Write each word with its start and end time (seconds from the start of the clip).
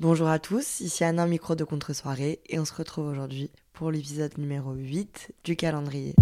Bonjour 0.00 0.28
à 0.28 0.38
tous, 0.38 0.78
ici 0.78 1.02
Anna, 1.02 1.26
micro 1.26 1.56
de 1.56 1.64
contre-soirée, 1.64 2.38
et 2.48 2.60
on 2.60 2.64
se 2.64 2.72
retrouve 2.72 3.08
aujourd'hui 3.08 3.50
pour 3.72 3.90
l'épisode 3.90 4.38
numéro 4.38 4.72
8 4.72 5.32
du 5.42 5.56
calendrier. 5.56 6.14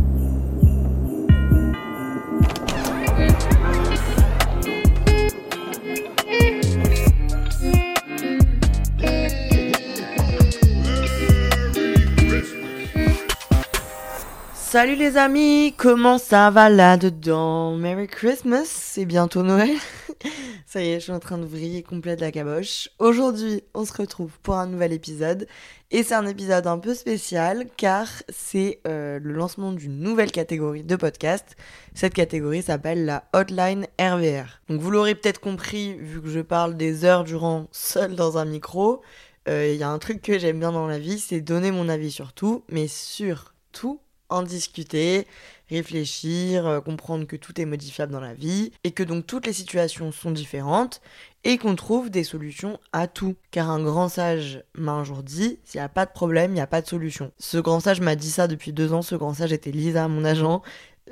Salut 14.55 14.97
les 14.97 15.19
amis, 15.19 15.75
comment 15.77 16.17
ça 16.17 16.48
va 16.51 16.70
là-dedans? 16.70 17.77
Merry 17.77 18.06
Christmas, 18.06 18.65
c'est 18.65 19.05
bientôt 19.05 19.43
Noël. 19.43 19.77
ça 20.66 20.83
y 20.83 20.91
est, 20.91 20.95
je 20.95 21.05
suis 21.05 21.12
en 21.12 21.20
train 21.20 21.38
de 21.38 21.45
vriller 21.45 21.83
complète 21.83 22.20
la 22.20 22.33
caboche. 22.33 22.88
Aujourd'hui, 22.98 23.62
on 23.75 23.84
se 23.84 23.93
retrouve 23.93 24.39
pour 24.42 24.55
un 24.55 24.66
nouvel 24.66 24.92
épisode. 24.92 25.47
Et 25.91 26.03
c'est 26.03 26.14
un 26.14 26.27
épisode 26.27 26.67
un 26.67 26.78
peu 26.78 26.95
spécial 26.95 27.67
car 27.77 28.09
c'est 28.28 28.81
euh, 28.89 29.20
le 29.22 29.33
lancement 29.33 29.72
d'une 29.72 30.00
nouvelle 30.00 30.33
catégorie 30.33 30.83
de 30.83 30.97
podcast. 30.97 31.56
Cette 31.94 32.14
catégorie 32.14 32.62
s'appelle 32.62 33.05
la 33.05 33.25
Hotline 33.33 33.87
RVR. 34.00 34.61
Donc 34.69 34.81
vous 34.81 34.91
l'aurez 34.91 35.14
peut-être 35.14 35.41
compris 35.41 35.94
vu 35.94 36.20
que 36.20 36.28
je 36.28 36.41
parle 36.41 36.77
des 36.77 37.05
heures 37.05 37.25
durant 37.25 37.69
seul 37.70 38.17
dans 38.17 38.37
un 38.39 38.44
micro. 38.44 39.03
Euh, 39.48 39.70
Il 39.72 39.78
y 39.78 39.84
a 39.84 39.91
un 39.91 39.98
truc 39.98 40.22
que 40.22 40.39
j'aime 40.39 40.59
bien 40.59 40.72
dans 40.72 40.89
la 40.89 40.98
vie, 40.98 41.20
c'est 41.20 41.41
donner 41.41 41.70
mon 41.70 41.89
avis 41.89 42.11
sur 42.11 42.33
tout, 42.33 42.64
mais 42.69 42.89
sur 42.89 43.55
tout 43.70 44.00
en 44.28 44.42
discuter, 44.42 45.27
réfléchir, 45.69 46.66
euh, 46.66 46.80
comprendre 46.80 47.27
que 47.27 47.36
tout 47.36 47.60
est 47.60 47.64
modifiable 47.64 48.12
dans 48.12 48.20
la 48.20 48.34
vie 48.34 48.72
et 48.84 48.92
que 48.92 49.02
donc 49.02 49.27
toutes 49.27 49.46
les 49.46 49.52
situations 49.52 50.12
sont 50.12 50.30
différentes 50.30 51.00
et 51.44 51.58
qu'on 51.58 51.77
trouve 51.77 52.10
des 52.10 52.24
solutions 52.24 52.78
à 52.92 53.06
tout. 53.06 53.36
Car 53.50 53.70
un 53.70 53.82
grand 53.82 54.08
sage 54.08 54.62
m'a 54.74 54.92
un 54.92 55.04
jour 55.04 55.22
dit, 55.22 55.58
s'il 55.64 55.78
n'y 55.80 55.84
a 55.84 55.88
pas 55.88 56.06
de 56.06 56.12
problème, 56.12 56.50
il 56.52 56.54
n'y 56.54 56.60
a 56.60 56.66
pas 56.66 56.82
de 56.82 56.86
solution. 56.86 57.32
Ce 57.38 57.58
grand 57.58 57.80
sage 57.80 58.00
m'a 58.00 58.16
dit 58.16 58.30
ça 58.30 58.48
depuis 58.48 58.72
deux 58.72 58.92
ans, 58.92 59.02
ce 59.02 59.14
grand 59.14 59.34
sage 59.34 59.52
était 59.52 59.70
Lisa, 59.70 60.08
mon 60.08 60.24
agent. 60.24 60.62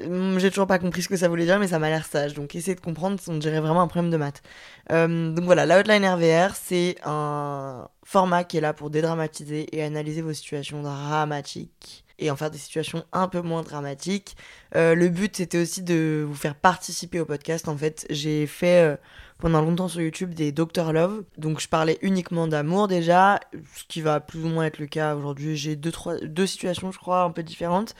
Hum, 0.03 0.41
J'ai 0.41 0.51
toujours 0.51 0.67
pas 0.67 0.81
compris 0.81 1.03
ce 1.03 1.09
que 1.09 1.17
ça 1.17 1.29
voulait 1.29 1.45
dire, 1.45 1.61
mais 1.61 1.69
ça 1.69 1.79
m'a 1.79 1.89
l'air 1.89 2.05
sage. 2.05 2.35
Donc, 2.35 2.57
essayez 2.57 2.75
de 2.75 2.81
comprendre, 2.81 3.21
on 3.29 3.37
dirait 3.37 3.61
vraiment 3.61 3.81
un 3.81 3.87
problème 3.87 4.11
de 4.11 4.17
maths. 4.17 4.43
Euh, 4.91 5.31
donc 5.33 5.45
voilà, 5.45 5.67
la 5.67 5.79
Hotline 5.79 6.05
RVR, 6.05 6.57
c'est 6.57 6.97
un 7.05 7.89
format 8.03 8.43
qui 8.43 8.57
est 8.57 8.61
là 8.61 8.73
pour 8.73 8.91
dédramatiser 8.91 9.75
et 9.77 9.85
analyser 9.85 10.21
vos 10.21 10.33
situations 10.33 10.83
dramatiques 10.83 12.04
et 12.19 12.31
en 12.31 12.37
faire 12.37 12.51
des 12.51 12.59
situations 12.59 13.05
un 13.13 13.29
peu 13.29 13.41
moins 13.41 13.63
dramatiques. 13.63 14.37
Euh, 14.77 14.95
le 14.95 15.09
but 15.09 15.37
c'était 15.37 15.59
aussi 15.59 15.83
de 15.83 16.25
vous 16.27 16.35
faire 16.35 16.55
participer 16.55 17.21
au 17.21 17.25
podcast. 17.25 17.69
En 17.69 17.77
fait, 17.77 18.07
j'ai 18.11 18.47
fait 18.47 18.83
euh, 18.83 18.97
pendant 19.39 19.61
longtemps 19.61 19.89
sur 19.89 20.01
YouTube 20.01 20.35
des 20.35 20.53
Dr 20.53 20.93
Love, 20.93 21.25
donc 21.39 21.61
je 21.61 21.69
parlais 21.69 21.99
uniquement 22.03 22.47
d'amour 22.47 22.89
déjà, 22.89 23.41
ce 23.75 23.85
qui 23.89 24.01
va 24.01 24.21
plus 24.21 24.45
ou 24.45 24.49
moins 24.49 24.67
être 24.67 24.79
le 24.79 24.87
cas 24.87 25.15
aujourd'hui. 25.15 25.57
J'ai 25.57 25.77
deux, 25.77 25.93
trois, 25.93 26.17
deux 26.19 26.47
situations, 26.47 26.93
je 26.93 26.99
crois, 26.99 27.23
un 27.23 27.31
peu 27.31 27.43
différentes 27.43 27.95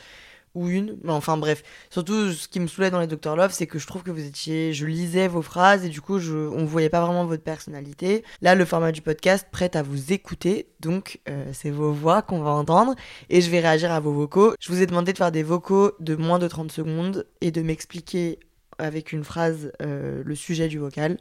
ou 0.55 0.69
une, 0.69 0.97
mais 1.03 1.13
enfin 1.13 1.37
bref. 1.37 1.63
Surtout, 1.91 2.33
ce 2.33 2.49
qui 2.49 2.61
me 2.61 2.67
saoulait 2.67 2.91
dans 2.91 3.01
les 3.01 3.07
Dr 3.07 3.37
Love, 3.37 3.53
c'est 3.53 3.67
que 3.67 3.79
je 3.79 3.87
trouve 3.87 4.03
que 4.03 4.11
vous 4.11 4.25
étiez, 4.25 4.73
je 4.73 4.87
lisais 4.87 5.29
vos 5.29 5.43
phrases 5.43 5.85
et 5.85 5.89
du 5.89 6.01
coup, 6.01 6.19
je, 6.19 6.35
on 6.35 6.65
voyait 6.65 6.89
pas 6.89 7.05
vraiment 7.05 7.25
votre 7.25 7.43
personnalité. 7.43 8.25
Là, 8.43 8.55
le 8.55 8.65
format 8.65 8.93
du 8.93 9.03
podcast 9.03 9.47
prête 9.51 9.77
à 9.77 9.83
vous 9.83 10.13
écouter, 10.13 10.69
donc 10.81 11.21
euh, 11.29 11.45
c'est 11.53 11.71
vos 11.71 11.93
voix 11.93 12.23
qu'on 12.23 12.41
va 12.41 12.51
entendre 12.51 12.95
et 13.31 13.41
je 13.41 13.51
vais 13.51 13.61
réagir 13.61 13.93
à 13.93 14.01
vos 14.01 14.13
vocaux. 14.13 14.55
Je 14.61 14.73
vous 14.73 14.81
ai 14.81 14.87
demandé 14.87 15.13
de 15.13 15.19
faire 15.19 15.33
des 15.33 15.43
vocaux 15.43 15.93
de 16.01 16.17
moins 16.17 16.39
de 16.39 16.49
30 16.49 16.71
secondes 16.71 17.27
et 17.41 17.51
de 17.51 17.63
m'expliquer 17.63 18.39
avec 18.79 19.13
une 19.13 19.25
phrase 19.25 19.73
euh, 19.83 20.23
le 20.25 20.35
sujet 20.35 20.69
du 20.69 20.79
vocal 20.79 21.19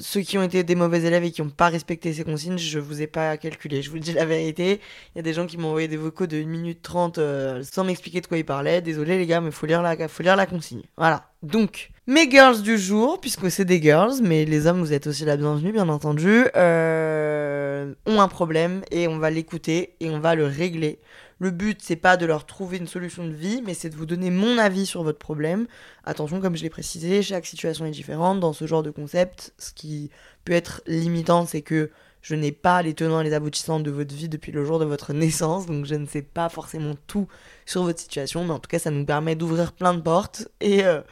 ceux 0.00 0.20
qui 0.20 0.38
ont 0.38 0.42
été 0.42 0.64
des 0.64 0.74
mauvais 0.74 1.02
élèves 1.02 1.24
et 1.24 1.30
qui 1.30 1.42
n'ont 1.42 1.50
pas 1.50 1.68
respecté 1.68 2.12
ces 2.12 2.24
consignes, 2.24 2.58
je 2.58 2.78
vous 2.78 3.02
ai 3.02 3.06
pas 3.06 3.36
calculé. 3.36 3.82
Je 3.82 3.90
vous 3.90 3.98
dis 3.98 4.12
la 4.12 4.24
vérité. 4.24 4.80
Il 5.14 5.18
y 5.18 5.20
a 5.20 5.22
des 5.22 5.32
gens 5.32 5.46
qui 5.46 5.58
m'ont 5.58 5.68
envoyé 5.68 5.88
des 5.88 5.96
vocaux 5.96 6.26
de 6.26 6.36
1 6.36 6.46
minute 6.46 6.82
30 6.82 7.18
euh, 7.18 7.62
sans 7.62 7.84
m'expliquer 7.84 8.20
de 8.20 8.26
quoi 8.26 8.38
ils 8.38 8.44
parlaient. 8.44 8.80
Désolé 8.80 9.18
les 9.18 9.26
gars, 9.26 9.40
mais 9.40 9.50
faut 9.50 9.66
lire 9.66 9.82
la, 9.82 10.08
faut 10.08 10.22
lire 10.22 10.36
la 10.36 10.46
consigne. 10.46 10.82
Voilà. 10.96 11.28
Donc, 11.42 11.90
mes 12.06 12.30
girls 12.30 12.62
du 12.62 12.78
jour, 12.78 13.20
puisque 13.20 13.50
c'est 13.50 13.64
des 13.64 13.80
girls, 13.80 14.14
mais 14.22 14.44
les 14.44 14.66
hommes, 14.66 14.80
vous 14.80 14.92
êtes 14.92 15.06
aussi 15.06 15.24
la 15.24 15.36
bienvenue, 15.36 15.72
bien 15.72 15.88
entendu, 15.88 16.46
euh, 16.56 17.94
ont 18.06 18.20
un 18.20 18.28
problème 18.28 18.82
et 18.90 19.08
on 19.08 19.18
va 19.18 19.30
l'écouter 19.30 19.96
et 20.00 20.10
on 20.10 20.20
va 20.20 20.34
le 20.34 20.46
régler. 20.46 20.98
Le 21.38 21.50
but, 21.50 21.80
c'est 21.82 21.96
pas 21.96 22.16
de 22.16 22.26
leur 22.26 22.46
trouver 22.46 22.78
une 22.78 22.86
solution 22.86 23.26
de 23.26 23.32
vie, 23.32 23.62
mais 23.64 23.74
c'est 23.74 23.90
de 23.90 23.96
vous 23.96 24.06
donner 24.06 24.30
mon 24.30 24.58
avis 24.58 24.86
sur 24.86 25.02
votre 25.02 25.18
problème. 25.18 25.66
Attention, 26.04 26.40
comme 26.40 26.56
je 26.56 26.62
l'ai 26.62 26.70
précisé, 26.70 27.22
chaque 27.22 27.46
situation 27.46 27.86
est 27.86 27.90
différente 27.90 28.40
dans 28.40 28.52
ce 28.52 28.66
genre 28.66 28.82
de 28.82 28.90
concept. 28.90 29.52
Ce 29.58 29.72
qui 29.72 30.10
peut 30.44 30.52
être 30.52 30.82
limitant, 30.86 31.46
c'est 31.46 31.62
que 31.62 31.90
je 32.22 32.34
n'ai 32.34 32.52
pas 32.52 32.80
les 32.82 32.94
tenants 32.94 33.20
et 33.20 33.24
les 33.24 33.34
aboutissants 33.34 33.80
de 33.80 33.90
votre 33.90 34.14
vie 34.14 34.30
depuis 34.30 34.52
le 34.52 34.64
jour 34.64 34.78
de 34.78 34.84
votre 34.84 35.12
naissance, 35.14 35.66
donc 35.66 35.84
je 35.84 35.94
ne 35.94 36.06
sais 36.06 36.22
pas 36.22 36.48
forcément 36.48 36.94
tout 37.06 37.28
sur 37.66 37.82
votre 37.82 38.00
situation, 38.00 38.44
mais 38.44 38.52
en 38.52 38.58
tout 38.58 38.68
cas, 38.68 38.78
ça 38.78 38.90
nous 38.90 39.04
permet 39.04 39.36
d'ouvrir 39.36 39.72
plein 39.72 39.92
de 39.92 40.00
portes 40.00 40.48
et, 40.60 40.84
euh, 40.84 41.02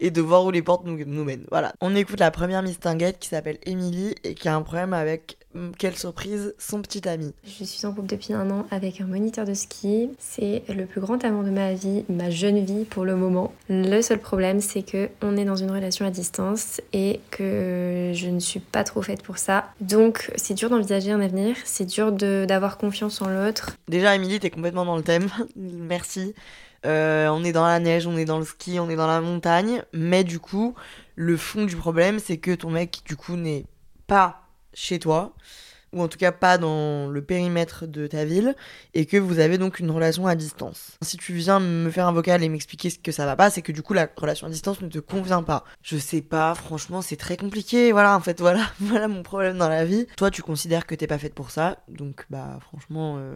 et 0.00 0.10
de 0.10 0.20
voir 0.20 0.44
où 0.44 0.50
les 0.50 0.62
portes 0.62 0.84
nous, 0.84 0.98
nous 1.04 1.24
mènent. 1.24 1.46
Voilà. 1.50 1.72
On 1.80 1.94
écoute 1.94 2.20
la 2.20 2.30
première 2.30 2.62
mistinguette 2.62 3.18
qui 3.18 3.28
s'appelle 3.28 3.58
Emily 3.64 4.14
et 4.24 4.34
qui 4.34 4.48
a 4.48 4.54
un 4.54 4.62
problème 4.62 4.92
avec 4.92 5.38
hum, 5.54 5.72
quelle 5.78 5.96
surprise, 5.96 6.54
son 6.58 6.82
petit 6.82 7.08
ami. 7.08 7.32
Je 7.44 7.64
suis 7.64 7.86
en 7.86 7.92
couple 7.92 8.08
depuis 8.08 8.32
un 8.32 8.50
an 8.50 8.66
avec 8.70 9.00
un 9.00 9.06
moniteur 9.06 9.44
de 9.44 9.54
ski. 9.54 10.10
C'est 10.18 10.62
le 10.68 10.86
plus 10.86 11.00
grand 11.00 11.24
amour 11.24 11.44
de 11.44 11.50
ma 11.50 11.74
vie, 11.74 12.04
ma 12.08 12.30
jeune 12.30 12.64
vie 12.64 12.84
pour 12.84 13.04
le 13.04 13.16
moment. 13.16 13.52
Le 13.68 14.00
seul 14.02 14.18
problème, 14.18 14.60
c'est 14.60 14.82
que 14.82 15.08
on 15.22 15.36
est 15.36 15.44
dans 15.44 15.56
une 15.56 15.70
relation 15.70 16.06
à 16.06 16.10
distance 16.10 16.80
et 16.92 17.20
que 17.30 18.12
je 18.14 18.28
ne 18.28 18.40
suis 18.40 18.60
pas 18.60 18.84
trop 18.84 19.02
faite 19.02 19.22
pour 19.22 19.38
ça. 19.38 19.70
Donc, 19.80 20.30
c'est 20.36 20.54
dur 20.54 20.70
d'envisager 20.70 21.12
un 21.12 21.20
avenir. 21.20 21.56
C'est 21.64 21.86
dur 21.86 22.12
d'avoir 22.12 22.78
confiance 22.78 23.22
en 23.22 23.28
l'autre. 23.28 23.76
Déjà, 23.88 24.14
Emily, 24.14 24.40
t'es 24.40 24.50
complètement 24.50 24.84
dans 24.84 24.96
le 24.96 25.02
thème. 25.02 25.28
Merci. 25.56 26.34
Euh, 26.84 27.28
on 27.28 27.44
est 27.44 27.52
dans 27.52 27.66
la 27.66 27.78
neige, 27.78 28.06
on 28.06 28.16
est 28.16 28.24
dans 28.24 28.38
le 28.38 28.44
ski, 28.44 28.78
on 28.78 28.90
est 28.90 28.96
dans 28.96 29.06
la 29.06 29.20
montagne. 29.20 29.82
Mais 29.92 30.24
du 30.24 30.38
coup, 30.38 30.74
le 31.16 31.36
fond 31.36 31.64
du 31.64 31.76
problème, 31.76 32.18
c'est 32.18 32.38
que 32.38 32.54
ton 32.54 32.70
mec, 32.70 33.02
du 33.06 33.16
coup, 33.16 33.36
n'est 33.36 33.64
pas 34.06 34.42
chez 34.72 34.98
toi. 34.98 35.34
Ou 35.94 36.02
en 36.02 36.08
tout 36.08 36.18
cas 36.18 36.32
pas 36.32 36.58
dans 36.58 37.08
le 37.08 37.22
périmètre 37.22 37.86
de 37.86 38.06
ta 38.06 38.24
ville. 38.24 38.54
Et 38.92 39.06
que 39.06 39.16
vous 39.16 39.38
avez 39.38 39.58
donc 39.58 39.78
une 39.78 39.90
relation 39.90 40.26
à 40.26 40.34
distance. 40.34 40.98
Si 41.02 41.16
tu 41.16 41.32
viens 41.32 41.60
me 41.60 41.90
faire 41.90 42.06
un 42.06 42.12
vocal 42.12 42.42
et 42.42 42.48
m'expliquer 42.48 42.90
ce 42.90 42.98
que 42.98 43.12
ça 43.12 43.26
va 43.26 43.36
pas, 43.36 43.50
c'est 43.50 43.62
que 43.62 43.72
du 43.72 43.82
coup, 43.82 43.94
la 43.94 44.08
relation 44.16 44.46
à 44.46 44.50
distance 44.50 44.80
ne 44.80 44.88
te 44.88 44.98
convient 44.98 45.42
pas. 45.42 45.64
Je 45.82 45.96
sais 45.96 46.22
pas, 46.22 46.54
franchement, 46.54 47.02
c'est 47.02 47.16
très 47.16 47.36
compliqué. 47.36 47.92
Voilà, 47.92 48.16
en 48.16 48.20
fait, 48.20 48.40
voilà, 48.44 48.66
voilà 48.80 49.08
mon 49.08 49.22
problème 49.22 49.58
dans 49.58 49.68
la 49.68 49.84
vie. 49.84 50.06
Toi, 50.16 50.30
tu 50.30 50.42
considères 50.42 50.86
que 50.86 50.94
t'es 50.94 51.06
pas 51.06 51.18
faite 51.18 51.34
pour 51.34 51.50
ça. 51.50 51.78
Donc, 51.88 52.26
bah, 52.30 52.58
franchement, 52.60 53.16
euh, 53.18 53.34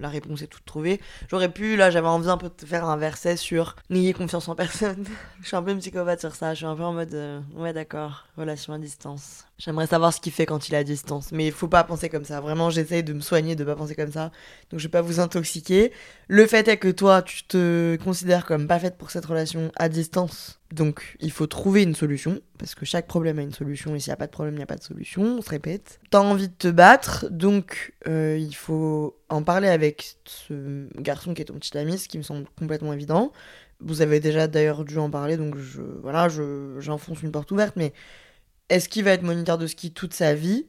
la 0.00 0.08
réponse 0.08 0.42
est 0.42 0.46
toute 0.46 0.64
trouvée. 0.64 1.00
J'aurais 1.28 1.50
pu, 1.50 1.76
là, 1.76 1.90
j'avais 1.90 2.08
envie 2.08 2.28
un 2.28 2.38
peu 2.38 2.48
de 2.48 2.66
faire 2.66 2.84
un 2.84 2.96
verset 2.96 3.36
sur 3.36 3.76
n'ayez 3.90 4.12
confiance 4.12 4.48
en 4.48 4.54
personne. 4.54 5.04
je 5.40 5.46
suis 5.46 5.56
un 5.56 5.62
peu 5.62 5.76
psychopathe 5.76 6.20
sur 6.20 6.34
ça. 6.34 6.54
Je 6.54 6.58
suis 6.58 6.66
un 6.66 6.76
peu 6.76 6.84
en 6.84 6.92
mode, 6.92 7.14
euh, 7.14 7.40
ouais, 7.54 7.72
d'accord, 7.72 8.26
relation 8.36 8.72
à 8.72 8.78
distance. 8.78 9.46
J'aimerais 9.58 9.86
savoir 9.86 10.12
ce 10.12 10.20
qu'il 10.20 10.32
fait 10.32 10.44
quand 10.44 10.68
il 10.68 10.74
est 10.74 10.78
à 10.78 10.84
distance. 10.84 11.32
Mais 11.32 11.46
il 11.46 11.52
faut 11.52 11.68
pas 11.68 11.82
penser 11.82 12.10
comme 12.10 12.24
ça. 12.24 12.40
Vraiment, 12.42 12.68
j'essaye 12.68 13.02
de 13.02 13.14
me 13.14 13.20
soigner 13.20 13.56
de 13.56 13.64
pas 13.64 13.74
penser 13.74 13.94
comme 13.94 14.12
ça. 14.12 14.30
Donc, 14.70 14.80
je 14.80 14.84
vais 14.84 14.90
pas 14.90 15.00
vous 15.00 15.18
intoxiquer. 15.18 15.92
Le 16.28 16.46
fait 16.46 16.68
est 16.68 16.76
que 16.76 16.88
toi, 16.88 17.22
tu 17.22 17.42
te 17.44 17.96
considères 17.96 18.44
comme 18.44 18.66
pas 18.66 18.78
faite 18.78 18.98
pour 18.98 19.10
cette 19.10 19.24
relation 19.24 19.72
à 19.76 19.88
distance. 19.88 20.60
Donc, 20.72 21.16
il 21.20 21.30
faut 21.30 21.46
trouver 21.46 21.84
une 21.84 21.94
solution. 21.94 22.40
Parce 22.58 22.74
que 22.74 22.84
chaque 22.84 23.06
problème 23.06 23.38
a 23.38 23.42
une 23.42 23.54
solution. 23.54 23.94
Et 23.94 24.00
s'il 24.00 24.10
n'y 24.10 24.14
a 24.14 24.18
pas 24.18 24.26
de 24.26 24.32
problème, 24.32 24.54
il 24.54 24.58
n'y 24.58 24.62
a 24.62 24.66
pas 24.66 24.76
de 24.76 24.82
solution. 24.82 25.22
On 25.22 25.40
se 25.40 25.48
répète. 25.48 26.00
T'as 26.10 26.20
envie 26.20 26.48
de 26.48 26.54
te 26.54 26.68
battre. 26.68 27.26
Donc, 27.30 27.94
euh, 28.06 28.36
il 28.38 28.54
faut 28.54 29.16
en 29.30 29.42
parler 29.42 29.68
avec 29.68 30.16
ce 30.26 30.86
garçon 31.00 31.32
qui 31.32 31.40
est 31.40 31.46
ton 31.46 31.54
petit 31.54 31.78
ami. 31.78 31.96
Ce 31.96 32.08
qui 32.08 32.18
me 32.18 32.22
semble 32.22 32.44
complètement 32.58 32.92
évident. 32.92 33.32
Vous 33.80 34.02
avez 34.02 34.20
déjà 34.20 34.48
d'ailleurs 34.48 34.84
dû 34.84 34.98
en 34.98 35.08
parler. 35.08 35.38
Donc, 35.38 35.56
je, 35.56 35.80
voilà, 36.02 36.28
je, 36.28 36.78
j'enfonce 36.78 37.22
une 37.22 37.32
porte 37.32 37.50
ouverte. 37.52 37.74
Mais 37.76 37.94
est-ce 38.68 38.88
qu'il 38.88 39.04
va 39.04 39.12
être 39.12 39.22
moniteur 39.22 39.58
de 39.58 39.66
ski 39.66 39.92
toute 39.92 40.14
sa 40.14 40.34
vie? 40.34 40.66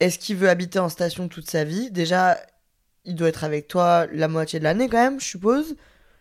Est-ce 0.00 0.18
qu'il 0.18 0.36
veut 0.36 0.48
habiter 0.48 0.78
en 0.78 0.88
station 0.88 1.28
toute 1.28 1.48
sa 1.48 1.64
vie? 1.64 1.90
Déjà, 1.90 2.38
il 3.04 3.14
doit 3.14 3.28
être 3.28 3.44
avec 3.44 3.68
toi 3.68 4.06
la 4.12 4.28
moitié 4.28 4.58
de 4.58 4.64
l'année 4.64 4.88
quand 4.88 5.02
même, 5.02 5.20
je 5.20 5.26
suppose. 5.26 5.76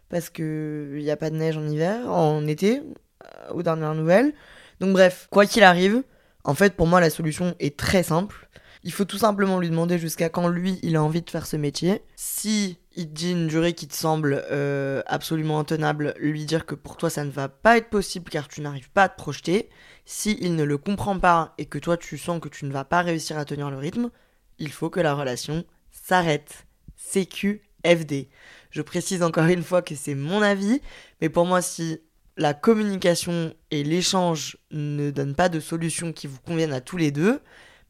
Parce 0.09 0.29
que 0.29 0.93
il 0.95 1.03
n'y 1.03 1.11
a 1.11 1.17
pas 1.17 1.29
de 1.29 1.35
neige 1.35 1.57
en 1.57 1.67
hiver, 1.67 2.11
en 2.11 2.45
été, 2.47 2.79
euh, 2.79 3.53
aux 3.53 3.63
dernières 3.63 3.95
nouvelles. 3.95 4.33
Donc 4.79 4.93
bref, 4.93 5.27
quoi 5.29 5.45
qu'il 5.45 5.63
arrive, 5.63 6.03
En 6.43 6.55
fait, 6.55 6.75
pour 6.75 6.87
moi, 6.87 6.99
la 6.99 7.09
solution 7.09 7.55
est 7.59 7.77
très 7.77 8.03
simple. 8.03 8.49
Il 8.83 8.93
faut 8.93 9.05
tout 9.05 9.17
simplement 9.17 9.59
lui 9.59 9.69
demander 9.69 9.99
jusqu'à 9.99 10.29
quand 10.29 10.47
lui, 10.47 10.79
il 10.83 10.95
a 10.95 11.03
envie 11.03 11.21
de 11.21 11.29
faire 11.29 11.45
ce 11.45 11.57
métier. 11.57 12.01
Si 12.15 12.79
il 12.95 13.11
dit 13.11 13.31
une 13.31 13.47
durée 13.47 13.73
qui 13.73 13.87
te 13.87 13.95
semble 13.95 14.45
euh, 14.51 15.01
absolument 15.05 15.59
intenable, 15.59 16.13
lui 16.17 16.45
dire 16.45 16.65
que 16.65 16.75
pour 16.75 16.95
toi 16.97 17.09
ça 17.09 17.25
ne 17.25 17.29
va 17.29 17.49
pas 17.49 17.77
être 17.77 17.89
possible 17.89 18.29
car 18.29 18.47
tu 18.47 18.61
n'arrives 18.61 18.89
pas 18.89 19.03
à 19.03 19.09
te 19.09 19.17
projeter. 19.17 19.69
Si 20.11 20.39
il 20.41 20.55
ne 20.55 20.63
le 20.63 20.79
comprend 20.79 21.19
pas 21.19 21.53
et 21.59 21.67
que 21.67 21.77
toi 21.77 21.95
tu 21.95 22.17
sens 22.17 22.41
que 22.41 22.49
tu 22.49 22.65
ne 22.65 22.71
vas 22.71 22.83
pas 22.83 23.03
réussir 23.03 23.37
à 23.37 23.45
tenir 23.45 23.69
le 23.69 23.77
rythme, 23.77 24.09
il 24.57 24.71
faut 24.71 24.89
que 24.89 24.99
la 24.99 25.13
relation 25.13 25.63
s'arrête. 25.91 26.65
CQFD. 26.95 28.27
Je 28.71 28.81
précise 28.81 29.21
encore 29.21 29.45
une 29.45 29.61
fois 29.61 29.83
que 29.83 29.93
c'est 29.93 30.15
mon 30.15 30.41
avis, 30.41 30.81
mais 31.21 31.29
pour 31.29 31.45
moi 31.45 31.61
si 31.61 32.01
la 32.37 32.55
communication 32.55 33.53
et 33.69 33.83
l'échange 33.83 34.57
ne 34.71 35.11
donnent 35.11 35.35
pas 35.35 35.47
de 35.47 35.59
solution 35.59 36.11
qui 36.11 36.25
vous 36.25 36.39
conviennent 36.39 36.73
à 36.73 36.81
tous 36.81 36.97
les 36.97 37.11
deux, 37.11 37.39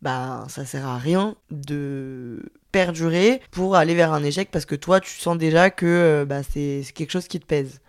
bah 0.01 0.45
ça 0.49 0.65
sert 0.65 0.87
à 0.87 0.97
rien 0.97 1.37
de 1.51 2.51
perdurer 2.73 3.41
pour 3.49 3.77
aller 3.77 3.95
vers 3.95 4.11
un 4.11 4.25
échec 4.25 4.51
parce 4.51 4.65
que 4.65 4.75
toi 4.75 4.99
tu 4.99 5.17
sens 5.17 5.37
déjà 5.37 5.69
que 5.69 5.85
euh, 5.85 6.25
bah, 6.25 6.43
c'est 6.43 6.83
quelque 6.93 7.11
chose 7.11 7.29
qui 7.29 7.39
te 7.39 7.45
pèse. 7.45 7.79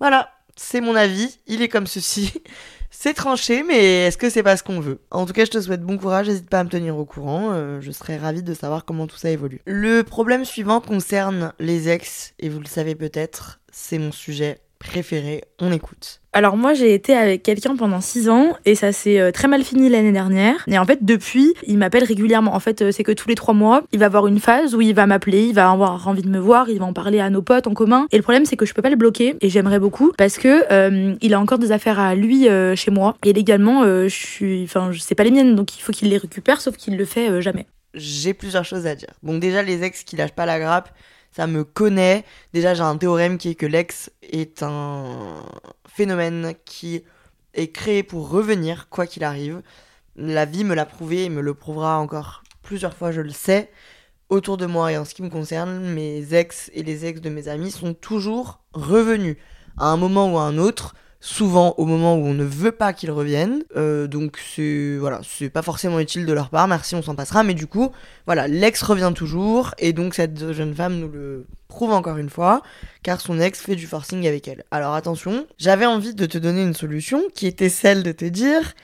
Voilà, 0.00 0.34
c'est 0.56 0.80
mon 0.80 0.94
avis, 0.94 1.38
il 1.46 1.62
est 1.62 1.68
comme 1.68 1.86
ceci. 1.86 2.32
c'est 2.90 3.14
tranché, 3.14 3.62
mais 3.62 4.06
est-ce 4.06 4.18
que 4.18 4.30
c'est 4.30 4.42
pas 4.42 4.56
ce 4.56 4.62
qu'on 4.62 4.80
veut? 4.80 5.00
En 5.10 5.26
tout 5.26 5.32
cas, 5.32 5.44
je 5.44 5.50
te 5.50 5.60
souhaite 5.60 5.82
bon 5.82 5.98
courage, 5.98 6.28
n'hésite 6.28 6.50
pas 6.50 6.60
à 6.60 6.64
me 6.64 6.68
tenir 6.68 6.96
au 6.96 7.04
courant, 7.04 7.50
euh, 7.52 7.80
je 7.80 7.90
serais 7.90 8.16
ravie 8.16 8.42
de 8.42 8.54
savoir 8.54 8.84
comment 8.84 9.06
tout 9.06 9.16
ça 9.16 9.30
évolue. 9.30 9.60
Le 9.66 10.02
problème 10.02 10.44
suivant 10.44 10.80
concerne 10.80 11.52
les 11.58 11.88
ex, 11.88 12.34
et 12.38 12.48
vous 12.48 12.60
le 12.60 12.66
savez 12.66 12.94
peut-être, 12.94 13.60
c'est 13.72 13.98
mon 13.98 14.12
sujet 14.12 14.60
préféré, 14.80 15.44
on 15.60 15.70
écoute. 15.70 16.20
Alors 16.32 16.56
moi 16.56 16.74
j'ai 16.74 16.94
été 16.94 17.14
avec 17.14 17.42
quelqu'un 17.42 17.76
pendant 17.76 18.00
6 18.00 18.30
ans 18.30 18.56
et 18.64 18.74
ça 18.74 18.92
s'est 18.92 19.20
euh, 19.20 19.30
très 19.30 19.46
mal 19.46 19.62
fini 19.62 19.88
l'année 19.90 20.10
dernière. 20.10 20.64
Et 20.68 20.78
en 20.78 20.86
fait 20.86 21.04
depuis 21.04 21.54
il 21.66 21.76
m'appelle 21.76 22.02
régulièrement. 22.02 22.54
En 22.54 22.60
fait 22.60 22.80
euh, 22.80 22.90
c'est 22.90 23.04
que 23.04 23.12
tous 23.12 23.28
les 23.28 23.34
3 23.34 23.52
mois 23.52 23.82
il 23.92 23.98
va 23.98 24.06
avoir 24.06 24.26
une 24.26 24.40
phase 24.40 24.74
où 24.74 24.80
il 24.80 24.94
va 24.94 25.06
m'appeler, 25.06 25.44
il 25.44 25.54
va 25.54 25.70
avoir 25.70 26.08
envie 26.08 26.22
de 26.22 26.30
me 26.30 26.38
voir, 26.38 26.70
il 26.70 26.78
va 26.78 26.86
en 26.86 26.94
parler 26.94 27.20
à 27.20 27.28
nos 27.28 27.42
potes 27.42 27.66
en 27.66 27.74
commun. 27.74 28.06
Et 28.10 28.16
le 28.16 28.22
problème 28.22 28.46
c'est 28.46 28.56
que 28.56 28.64
je 28.64 28.72
peux 28.72 28.80
pas 28.80 28.90
le 28.90 28.96
bloquer 28.96 29.36
et 29.42 29.50
j'aimerais 29.50 29.78
beaucoup 29.78 30.12
parce 30.16 30.38
que 30.38 30.64
euh, 30.72 31.14
il 31.20 31.34
a 31.34 31.40
encore 31.40 31.58
des 31.58 31.72
affaires 31.72 32.00
à 32.00 32.14
lui 32.14 32.48
chez 32.74 32.90
moi 32.90 33.16
et 33.24 33.32
légalement 33.32 33.84
je 33.84 34.08
suis, 34.08 34.64
enfin 34.64 34.90
sais 34.98 35.14
pas 35.14 35.24
les 35.24 35.30
miennes 35.30 35.54
donc 35.54 35.76
il 35.76 35.82
faut 35.82 35.92
qu'il 35.92 36.08
les 36.08 36.16
récupère 36.16 36.60
sauf 36.60 36.76
qu'il 36.76 36.96
le 36.96 37.04
fait 37.04 37.42
jamais. 37.42 37.66
J'ai 37.92 38.34
plusieurs 38.34 38.64
choses 38.64 38.86
à 38.86 38.94
dire. 38.94 39.10
Donc 39.22 39.40
déjà 39.40 39.62
les 39.62 39.82
ex 39.82 40.04
qui 40.04 40.16
lâchent 40.16 40.32
pas 40.32 40.46
la 40.46 40.58
grappe 40.58 40.90
ça 41.30 41.46
me 41.46 41.64
connaît. 41.64 42.24
Déjà, 42.52 42.74
j'ai 42.74 42.82
un 42.82 42.96
théorème 42.96 43.38
qui 43.38 43.50
est 43.50 43.54
que 43.54 43.66
l'ex 43.66 44.10
est 44.22 44.62
un 44.62 45.42
phénomène 45.88 46.54
qui 46.64 47.02
est 47.54 47.68
créé 47.68 48.02
pour 48.02 48.28
revenir, 48.28 48.88
quoi 48.88 49.06
qu'il 49.06 49.24
arrive. 49.24 49.62
La 50.16 50.44
vie 50.44 50.64
me 50.64 50.74
l'a 50.74 50.86
prouvé 50.86 51.24
et 51.24 51.28
me 51.28 51.40
le 51.40 51.54
prouvera 51.54 51.98
encore 51.98 52.42
plusieurs 52.62 52.94
fois, 52.94 53.12
je 53.12 53.20
le 53.20 53.30
sais. 53.30 53.70
Autour 54.28 54.56
de 54.56 54.66
moi 54.66 54.92
et 54.92 54.98
en 54.98 55.04
ce 55.04 55.14
qui 55.14 55.22
me 55.22 55.28
concerne, 55.28 55.80
mes 55.80 56.34
ex 56.34 56.70
et 56.74 56.82
les 56.82 57.04
ex 57.04 57.20
de 57.20 57.30
mes 57.30 57.48
amis 57.48 57.72
sont 57.72 57.94
toujours 57.94 58.60
revenus 58.72 59.36
à 59.76 59.86
un 59.86 59.96
moment 59.96 60.32
ou 60.32 60.38
à 60.38 60.42
un 60.42 60.58
autre 60.58 60.94
souvent 61.20 61.74
au 61.76 61.84
moment 61.84 62.16
où 62.16 62.24
on 62.24 62.32
ne 62.32 62.44
veut 62.44 62.72
pas 62.72 62.92
qu'ils 62.92 63.10
reviennent. 63.10 63.62
Euh, 63.76 64.06
donc 64.06 64.38
c'est 64.54 64.96
voilà, 64.98 65.20
c'est 65.22 65.50
pas 65.50 65.62
forcément 65.62 66.00
utile 66.00 66.26
de 66.26 66.32
leur 66.32 66.48
part, 66.48 66.66
merci, 66.66 66.94
on 66.94 67.02
s'en 67.02 67.14
passera. 67.14 67.44
Mais 67.44 67.54
du 67.54 67.66
coup, 67.66 67.90
voilà, 68.26 68.48
l'ex 68.48 68.82
revient 68.82 69.12
toujours 69.14 69.74
et 69.78 69.92
donc 69.92 70.14
cette 70.14 70.52
jeune 70.52 70.74
femme 70.74 70.98
nous 70.98 71.08
le 71.08 71.46
prouve 71.68 71.92
encore 71.92 72.16
une 72.16 72.30
fois, 72.30 72.62
car 73.02 73.20
son 73.20 73.38
ex 73.38 73.60
fait 73.60 73.76
du 73.76 73.86
forcing 73.86 74.26
avec 74.26 74.48
elle. 74.48 74.64
Alors 74.70 74.94
attention, 74.94 75.46
j'avais 75.58 75.86
envie 75.86 76.14
de 76.14 76.26
te 76.26 76.38
donner 76.38 76.62
une 76.62 76.74
solution 76.74 77.22
qui 77.34 77.46
était 77.46 77.68
celle 77.68 78.02
de 78.02 78.12
te 78.12 78.24
dire 78.24 78.74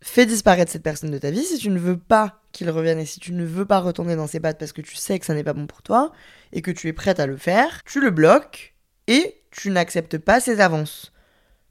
fais 0.00 0.26
disparaître 0.26 0.70
cette 0.70 0.84
personne 0.84 1.10
de 1.10 1.18
ta 1.18 1.32
vie 1.32 1.42
si 1.42 1.58
tu 1.58 1.70
ne 1.70 1.78
veux 1.78 1.98
pas 1.98 2.40
qu'il 2.52 2.70
revienne 2.70 3.00
et 3.00 3.04
si 3.04 3.18
tu 3.18 3.32
ne 3.32 3.44
veux 3.44 3.64
pas 3.64 3.80
retourner 3.80 4.14
dans 4.14 4.28
ses 4.28 4.38
pattes 4.38 4.56
parce 4.56 4.72
que 4.72 4.80
tu 4.80 4.94
sais 4.94 5.18
que 5.18 5.26
ça 5.26 5.34
n'est 5.34 5.42
pas 5.42 5.54
bon 5.54 5.66
pour 5.66 5.82
toi 5.82 6.12
et 6.52 6.62
que 6.62 6.70
tu 6.70 6.86
es 6.86 6.92
prête 6.92 7.18
à 7.18 7.26
le 7.26 7.36
faire, 7.36 7.82
tu 7.84 8.00
le 8.00 8.10
bloques 8.10 8.74
et 9.08 9.42
tu 9.50 9.70
n'acceptes 9.70 10.18
pas 10.18 10.38
ses 10.38 10.60
avances 10.60 11.12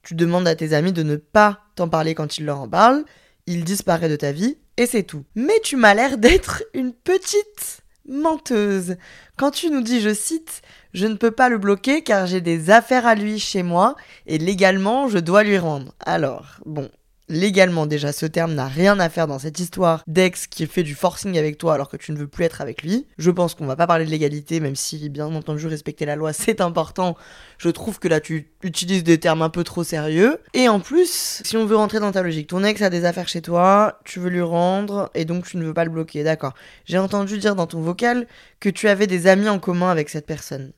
tu 0.08 0.16
demandes 0.16 0.48
à 0.48 0.56
tes 0.56 0.72
amis 0.72 0.94
de 0.94 1.04
ne 1.04 1.18
pas 1.18 1.60
t'en 1.76 1.90
parler 1.90 2.16
quand 2.16 2.38
ils 2.38 2.46
leur 2.46 2.62
en 2.62 2.70
parlent, 2.70 3.04
il 3.46 3.66
disparaît 3.66 4.08
de 4.08 4.16
ta 4.16 4.32
vie, 4.32 4.58
et 4.78 4.86
c'est 4.86 5.04
tout. 5.04 5.26
Mais 5.36 5.60
tu 5.62 5.76
m'as 5.76 5.94
l'air 5.94 6.18
d'être 6.18 6.64
une 6.74 6.94
petite 6.94 7.82
menteuse. 8.08 8.96
Quand 9.36 9.52
tu 9.52 9.70
nous 9.70 9.82
dis, 9.82 10.00
je 10.00 10.14
cite, 10.14 10.62
je 10.94 11.08
ne 11.08 11.16
peux 11.16 11.32
pas 11.32 11.50
le 11.50 11.58
bloquer 11.58 12.04
car 12.04 12.26
j'ai 12.26 12.40
des 12.40 12.70
affaires 12.70 13.06
à 13.06 13.16
lui 13.16 13.38
chez 13.38 13.64
moi 13.64 13.98
et 14.28 14.38
légalement 14.38 15.10
je 15.10 15.18
dois 15.18 15.44
lui 15.44 15.58
rendre. 15.58 15.94
Alors, 16.00 16.62
bon, 16.66 16.90
légalement 17.30 17.86
déjà, 17.86 18.12
ce 18.12 18.26
terme 18.26 18.54
n'a 18.54 18.68
rien 18.68 19.00
à 19.00 19.10
faire 19.10 19.28
dans 19.28 19.40
cette 19.40 19.60
histoire 19.60 20.04
d'ex 20.08 20.48
qui 20.48 20.66
fait 20.66 20.84
du 20.84 20.96
forcing 20.96 21.38
avec 21.38 21.58
toi 21.58 21.74
alors 21.74 21.90
que 21.90 21.98
tu 21.98 22.12
ne 22.12 22.18
veux 22.18 22.28
plus 22.28 22.46
être 22.46 22.62
avec 22.62 22.84
lui. 22.84 23.08
Je 23.18 23.32
pense 23.32 23.54
qu'on 23.54 23.66
va 23.66 23.76
pas 23.76 23.88
parler 23.88 24.06
de 24.06 24.10
légalité, 24.10 24.60
même 24.60 24.76
si 24.76 25.10
bien 25.10 25.28
entendu 25.28 25.68
respecter 25.68 26.06
la 26.06 26.16
loi 26.16 26.34
c'est 26.48 26.62
important. 26.62 27.16
Je 27.58 27.70
trouve 27.70 28.00
que 28.00 28.08
là 28.08 28.20
tu 28.20 28.52
utilises 28.64 29.04
des 29.04 29.20
termes 29.20 29.42
un 29.42 29.50
peu 29.50 29.64
trop 29.64 29.84
sérieux. 29.84 30.40
Et 30.54 30.70
en 30.70 30.80
plus, 30.80 31.42
si 31.44 31.58
on 31.58 31.66
veut 31.66 31.76
rentrer 31.76 32.00
dans 32.00 32.12
ta 32.12 32.22
logique, 32.22 32.48
ton 32.48 32.64
ex 32.64 32.82
a 32.82 32.90
des 32.90 33.06
affaires 33.06 33.28
chez 33.28 33.42
toi, 33.42 34.00
tu 34.06 34.20
veux 34.20 34.30
lui 34.30 34.42
rendre 34.42 35.10
et 35.14 35.26
donc 35.26 35.46
tu 35.46 35.58
ne 35.58 35.66
veux 35.66 35.74
pas 35.74 35.86
le 35.86 35.92
bloquer, 35.92 36.24
d'accord. 36.24 36.54
J'ai 36.86 36.98
entendu 36.98 37.38
dire 37.38 37.56
dans 37.56 37.68
ton 37.68 37.82
vocal 37.82 38.28
que 38.60 38.70
tu 38.70 38.88
avais 38.88 39.08
des 39.08 39.28
amis 39.28 39.50
en 39.50 39.60
commun 39.60 39.90
avec 39.90 40.10
cette 40.10 40.26
personne. 40.26 40.72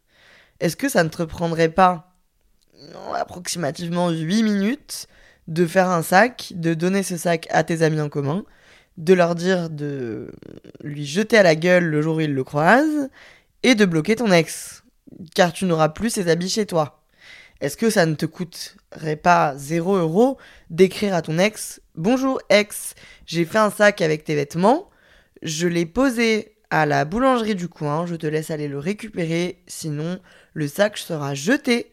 Est-ce 0.59 0.75
que 0.75 0.89
ça 0.89 1.03
ne 1.03 1.09
te 1.09 1.23
prendrait 1.23 1.69
pas 1.69 2.13
approximativement 3.15 4.09
8 4.09 4.43
minutes 4.43 5.07
de 5.49 5.65
faire 5.65 5.89
un 5.89 6.03
sac, 6.03 6.53
de 6.55 6.73
donner 6.73 7.03
ce 7.03 7.17
sac 7.17 7.47
à 7.49 7.63
tes 7.63 7.81
amis 7.81 7.99
en 7.99 8.07
commun, 8.07 8.45
de 8.97 9.13
leur 9.13 9.33
dire 9.33 9.69
de 9.69 10.31
lui 10.83 11.05
jeter 11.05 11.37
à 11.37 11.43
la 11.43 11.55
gueule 11.55 11.85
le 11.85 12.01
jour 12.01 12.17
où 12.17 12.21
ils 12.21 12.33
le 12.33 12.43
croisent, 12.43 13.09
et 13.63 13.75
de 13.75 13.85
bloquer 13.85 14.15
ton 14.15 14.31
ex, 14.31 14.83
car 15.35 15.51
tu 15.51 15.65
n'auras 15.65 15.89
plus 15.89 16.11
ses 16.11 16.29
habits 16.29 16.49
chez 16.49 16.65
toi. 16.65 17.03
Est-ce 17.61 17.75
que 17.75 17.89
ça 17.89 18.05
ne 18.05 18.13
te 18.13 18.25
coûterait 18.25 19.17
pas 19.17 19.53
0 19.57 19.97
euros 19.97 20.37
d'écrire 20.69 21.15
à 21.15 21.21
ton 21.21 21.39
ex 21.39 21.81
Bonjour 21.95 22.39
ex, 22.49 22.93
j'ai 23.25 23.43
fait 23.43 23.57
un 23.57 23.71
sac 23.71 24.01
avec 24.01 24.23
tes 24.23 24.35
vêtements, 24.35 24.89
je 25.41 25.67
l'ai 25.67 25.87
posé 25.87 26.55
à 26.69 26.85
la 26.85 27.05
boulangerie 27.05 27.55
du 27.55 27.67
coin, 27.67 28.05
je 28.05 28.15
te 28.15 28.27
laisse 28.27 28.51
aller 28.51 28.67
le 28.67 28.77
récupérer, 28.77 29.63
sinon 29.65 30.19
le 30.53 30.67
sac 30.67 30.97
sera 30.97 31.33
jeté. 31.33 31.91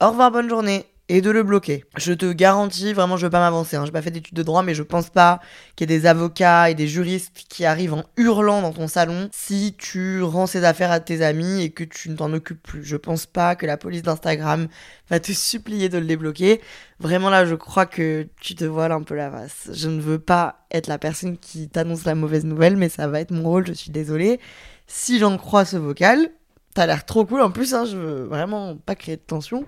Au 0.00 0.08
revoir, 0.08 0.30
bonne 0.30 0.48
journée 0.48 0.86
et 1.10 1.20
de 1.22 1.30
le 1.32 1.42
bloquer. 1.42 1.84
Je 1.96 2.12
te 2.12 2.32
garantis, 2.32 2.92
vraiment, 2.92 3.16
je 3.16 3.26
veux 3.26 3.30
pas 3.30 3.40
m'avancer. 3.40 3.74
Hein. 3.74 3.84
J'ai 3.84 3.90
pas 3.90 4.00
fait 4.00 4.12
d'études 4.12 4.36
de 4.36 4.44
droit, 4.44 4.62
mais 4.62 4.76
je 4.76 4.84
pense 4.84 5.10
pas 5.10 5.40
qu'il 5.74 5.90
y 5.90 5.92
ait 5.92 5.98
des 5.98 6.06
avocats 6.06 6.70
et 6.70 6.76
des 6.76 6.86
juristes 6.86 7.46
qui 7.48 7.64
arrivent 7.64 7.94
en 7.94 8.04
hurlant 8.16 8.62
dans 8.62 8.72
ton 8.72 8.86
salon 8.86 9.28
si 9.32 9.74
tu 9.76 10.22
rends 10.22 10.46
ces 10.46 10.62
affaires 10.62 10.92
à 10.92 11.00
tes 11.00 11.22
amis 11.22 11.62
et 11.62 11.70
que 11.70 11.82
tu 11.82 12.10
ne 12.10 12.16
t'en 12.16 12.32
occupes 12.32 12.62
plus. 12.62 12.84
Je 12.84 12.96
pense 12.96 13.26
pas 13.26 13.56
que 13.56 13.66
la 13.66 13.76
police 13.76 14.02
d'Instagram 14.02 14.68
va 15.08 15.18
te 15.18 15.32
supplier 15.32 15.88
de 15.88 15.98
le 15.98 16.06
débloquer. 16.06 16.60
Vraiment 17.00 17.28
là, 17.28 17.44
je 17.44 17.56
crois 17.56 17.86
que 17.86 18.28
tu 18.40 18.54
te 18.54 18.64
voiles 18.64 18.92
un 18.92 19.02
peu 19.02 19.16
la 19.16 19.32
face. 19.32 19.68
Je 19.72 19.88
ne 19.88 20.00
veux 20.00 20.20
pas 20.20 20.64
être 20.70 20.86
la 20.86 20.98
personne 20.98 21.38
qui 21.38 21.68
t'annonce 21.68 22.04
la 22.04 22.14
mauvaise 22.14 22.44
nouvelle, 22.44 22.76
mais 22.76 22.88
ça 22.88 23.08
va 23.08 23.20
être 23.20 23.32
mon 23.32 23.42
rôle, 23.42 23.66
je 23.66 23.72
suis 23.72 23.90
désolée. 23.90 24.38
Si 24.86 25.18
j'en 25.18 25.36
crois 25.38 25.64
ce 25.64 25.76
vocal, 25.76 26.30
t'as 26.72 26.86
l'air 26.86 27.04
trop 27.04 27.24
cool 27.24 27.40
en 27.40 27.50
plus, 27.50 27.74
hein, 27.74 27.84
je 27.84 27.96
veux 27.96 28.22
vraiment 28.26 28.76
pas 28.76 28.94
créer 28.94 29.16
de 29.16 29.22
tension 29.22 29.66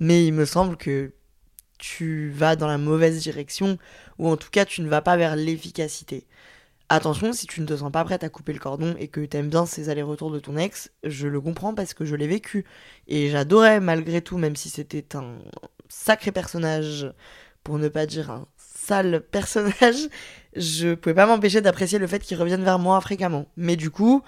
mais 0.00 0.26
il 0.26 0.32
me 0.32 0.44
semble 0.44 0.76
que 0.76 1.12
tu 1.78 2.30
vas 2.30 2.56
dans 2.56 2.66
la 2.66 2.78
mauvaise 2.78 3.20
direction, 3.22 3.78
ou 4.18 4.28
en 4.28 4.36
tout 4.36 4.50
cas 4.50 4.64
tu 4.64 4.82
ne 4.82 4.88
vas 4.88 5.02
pas 5.02 5.16
vers 5.16 5.36
l'efficacité. 5.36 6.26
Attention, 6.92 7.32
si 7.32 7.46
tu 7.46 7.60
ne 7.60 7.66
te 7.66 7.76
sens 7.76 7.92
pas 7.92 8.04
prête 8.04 8.24
à 8.24 8.28
couper 8.28 8.52
le 8.52 8.58
cordon 8.58 8.96
et 8.98 9.06
que 9.06 9.20
tu 9.20 9.36
aimes 9.36 9.48
bien 9.48 9.64
ces 9.64 9.90
allers-retours 9.90 10.32
de 10.32 10.40
ton 10.40 10.56
ex, 10.56 10.90
je 11.04 11.28
le 11.28 11.40
comprends 11.40 11.72
parce 11.72 11.94
que 11.94 12.04
je 12.04 12.16
l'ai 12.16 12.26
vécu. 12.26 12.64
Et 13.06 13.30
j'adorais 13.30 13.78
malgré 13.78 14.20
tout, 14.22 14.38
même 14.38 14.56
si 14.56 14.68
c'était 14.70 15.14
un 15.14 15.38
sacré 15.88 16.32
personnage, 16.32 17.12
pour 17.62 17.78
ne 17.78 17.88
pas 17.88 18.06
dire 18.06 18.30
un 18.32 18.48
sale 18.56 19.20
personnage, 19.30 20.08
je 20.56 20.94
pouvais 20.94 21.14
pas 21.14 21.26
m'empêcher 21.26 21.60
d'apprécier 21.60 22.00
le 22.00 22.08
fait 22.08 22.18
qu'il 22.18 22.36
revienne 22.36 22.64
vers 22.64 22.80
moi 22.80 23.00
fréquemment. 23.00 23.46
Mais 23.56 23.76
du 23.76 23.90
coup, 23.90 24.24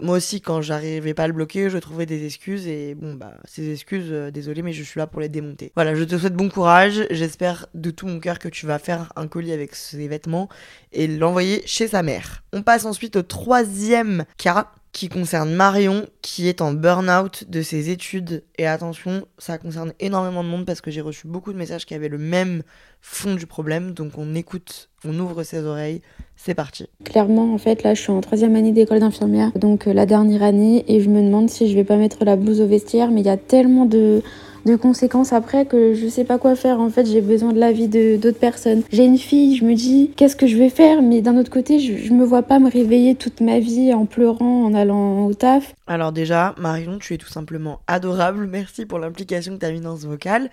moi 0.00 0.16
aussi, 0.16 0.40
quand 0.40 0.60
j'arrivais 0.60 1.14
pas 1.14 1.24
à 1.24 1.26
le 1.26 1.32
bloquer, 1.32 1.70
je 1.70 1.78
trouvais 1.78 2.06
des 2.06 2.24
excuses 2.24 2.66
et 2.66 2.94
bon, 2.94 3.14
bah, 3.14 3.34
ces 3.44 3.70
excuses, 3.70 4.10
euh, 4.10 4.30
désolé, 4.30 4.62
mais 4.62 4.72
je 4.72 4.82
suis 4.82 4.98
là 4.98 5.06
pour 5.06 5.20
les 5.20 5.28
démonter. 5.28 5.72
Voilà, 5.74 5.94
je 5.94 6.04
te 6.04 6.16
souhaite 6.16 6.34
bon 6.34 6.48
courage. 6.48 7.06
J'espère 7.10 7.66
de 7.74 7.90
tout 7.90 8.06
mon 8.06 8.20
cœur 8.20 8.38
que 8.38 8.48
tu 8.48 8.66
vas 8.66 8.78
faire 8.78 9.12
un 9.16 9.26
colis 9.26 9.52
avec 9.52 9.74
ses 9.74 10.08
vêtements 10.08 10.48
et 10.92 11.06
l'envoyer 11.06 11.62
chez 11.66 11.88
sa 11.88 12.02
mère. 12.02 12.42
On 12.52 12.62
passe 12.62 12.84
ensuite 12.84 13.16
au 13.16 13.22
troisième 13.22 14.24
cas 14.38 14.68
qui 14.92 15.08
concerne 15.08 15.52
Marion 15.54 16.06
qui 16.20 16.48
est 16.48 16.60
en 16.60 16.72
burn-out 16.72 17.44
de 17.48 17.62
ses 17.62 17.90
études. 17.90 18.44
Et 18.58 18.66
attention, 18.66 19.26
ça 19.38 19.56
concerne 19.56 19.92
énormément 20.00 20.44
de 20.44 20.48
monde 20.48 20.66
parce 20.66 20.82
que 20.82 20.90
j'ai 20.90 21.00
reçu 21.00 21.26
beaucoup 21.26 21.52
de 21.52 21.58
messages 21.58 21.86
qui 21.86 21.94
avaient 21.94 22.10
le 22.10 22.18
même 22.18 22.62
fond 23.00 23.34
du 23.34 23.46
problème. 23.46 23.92
Donc 23.92 24.12
on 24.18 24.34
écoute, 24.34 24.90
on 25.04 25.18
ouvre 25.18 25.42
ses 25.42 25.64
oreilles. 25.64 26.02
C'est 26.36 26.54
parti. 26.54 26.88
Clairement, 27.04 27.54
en 27.54 27.58
fait, 27.58 27.82
là, 27.82 27.94
je 27.94 28.02
suis 28.02 28.12
en 28.12 28.20
troisième 28.20 28.54
année 28.54 28.72
d'école 28.72 29.00
d'infirmière, 29.00 29.52
donc 29.52 29.86
euh, 29.86 29.92
la 29.92 30.06
dernière 30.06 30.42
année, 30.42 30.84
et 30.88 31.00
je 31.00 31.08
me 31.08 31.22
demande 31.22 31.48
si 31.48 31.70
je 31.70 31.74
vais 31.74 31.84
pas 31.84 31.96
mettre 31.96 32.24
la 32.24 32.36
blouse 32.36 32.60
au 32.60 32.66
vestiaire, 32.66 33.10
mais 33.10 33.20
il 33.20 33.26
y 33.26 33.30
a 33.30 33.36
tellement 33.36 33.86
de 33.86 34.22
de 34.64 34.76
conséquences 34.76 35.32
après 35.32 35.66
que 35.66 35.94
je 35.94 36.08
sais 36.08 36.24
pas 36.24 36.38
quoi 36.38 36.56
faire. 36.56 36.80
En 36.80 36.90
fait, 36.90 37.06
j'ai 37.06 37.20
besoin 37.20 37.52
de 37.52 37.58
l'avis 37.58 37.88
de 37.88 38.16
d'autres 38.16 38.38
personnes. 38.38 38.82
J'ai 38.92 39.04
une 39.04 39.18
fille, 39.18 39.56
je 39.56 39.64
me 39.64 39.74
dis 39.74 40.10
qu'est-ce 40.16 40.36
que 40.36 40.46
je 40.46 40.56
vais 40.56 40.70
faire, 40.70 41.02
mais 41.02 41.20
d'un 41.20 41.36
autre 41.36 41.50
côté, 41.50 41.78
je, 41.78 41.96
je 41.96 42.12
me 42.12 42.24
vois 42.24 42.42
pas 42.42 42.58
me 42.58 42.70
réveiller 42.70 43.14
toute 43.14 43.40
ma 43.40 43.58
vie 43.58 43.92
en 43.92 44.06
pleurant, 44.06 44.64
en 44.64 44.74
allant 44.74 45.26
au 45.26 45.34
taf. 45.34 45.74
Alors 45.86 46.12
déjà, 46.12 46.54
Marion, 46.58 46.98
tu 46.98 47.14
es 47.14 47.18
tout 47.18 47.28
simplement 47.28 47.80
adorable. 47.86 48.46
Merci 48.46 48.86
pour 48.86 48.98
l'implication 48.98 49.54
que 49.54 49.60
tu 49.60 49.66
as 49.66 49.72
mis 49.72 49.80
dans 49.80 49.96
ce 49.96 50.06
vocal. 50.06 50.50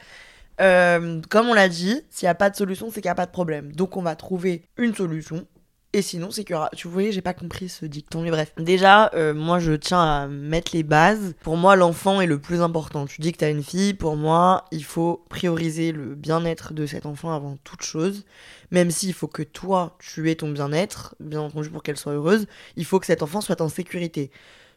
Euh, 0.62 1.22
comme 1.30 1.48
on 1.48 1.54
l'a 1.54 1.70
dit, 1.70 2.02
s'il 2.10 2.26
n'y 2.26 2.32
a 2.32 2.36
pas 2.36 2.50
de 2.50 2.56
solution, 2.56 2.88
c'est 2.88 3.02
qu'il 3.02 3.08
n'y 3.08 3.12
a 3.12 3.16
pas 3.16 3.26
de 3.26 3.32
problème. 3.32 3.72
Donc 3.72 3.96
on 3.96 4.02
va 4.02 4.16
trouver 4.16 4.64
une 4.78 4.94
solution. 4.94 5.46
Et 5.92 6.04
sinon, 6.04 6.30
c'est 6.30 6.44
qu'il 6.44 6.54
y 6.54 6.56
aura. 6.56 6.70
Tu 6.76 6.88
voyais, 6.88 7.12
j'ai 7.12 7.24
pas 7.24 7.34
compris 7.34 7.68
ce 7.68 7.84
dicton, 7.84 8.22
mais 8.22 8.30
bref. 8.30 8.54
Déjà, 8.60 9.10
euh, 9.16 9.34
moi, 9.34 9.58
je 9.58 9.74
tiens 9.74 10.02
à 10.02 10.28
mettre 10.28 10.76
les 10.76 10.84
bases. 10.84 11.34
Pour 11.42 11.58
moi, 11.58 11.76
l'enfant 11.76 12.22
est 12.22 12.28
le 12.28 12.38
plus 12.40 12.62
important. 12.62 13.08
Tu 13.08 13.22
dis 13.22 13.32
que 13.32 13.40
t'as 13.40 13.50
une 13.50 13.64
fille. 13.64 13.96
Pour 13.96 14.16
moi, 14.16 14.66
il 14.72 14.84
faut 14.84 15.26
prioriser 15.30 15.92
le 15.92 16.14
bien-être 16.14 16.74
de 16.74 16.86
cet 16.86 17.08
enfant 17.08 17.34
avant 17.34 17.58
toute 17.64 17.82
chose. 17.82 18.26
Même 18.70 18.92
s'il 18.92 19.14
faut 19.14 19.28
que 19.28 19.42
toi, 19.42 19.98
tu 19.98 20.30
aies 20.30 20.36
ton 20.36 20.52
bien-être, 20.52 21.16
bien 21.20 21.42
entendu, 21.42 21.72
pour 21.72 21.82
qu'elle 21.82 21.98
soit 21.98 22.14
heureuse, 22.14 22.46
il 22.76 22.86
faut 22.86 23.00
que 23.00 23.08
cet 23.08 23.24
enfant 23.24 23.42
soit 23.42 23.60
en 23.62 23.70
sécurité. 23.70 24.30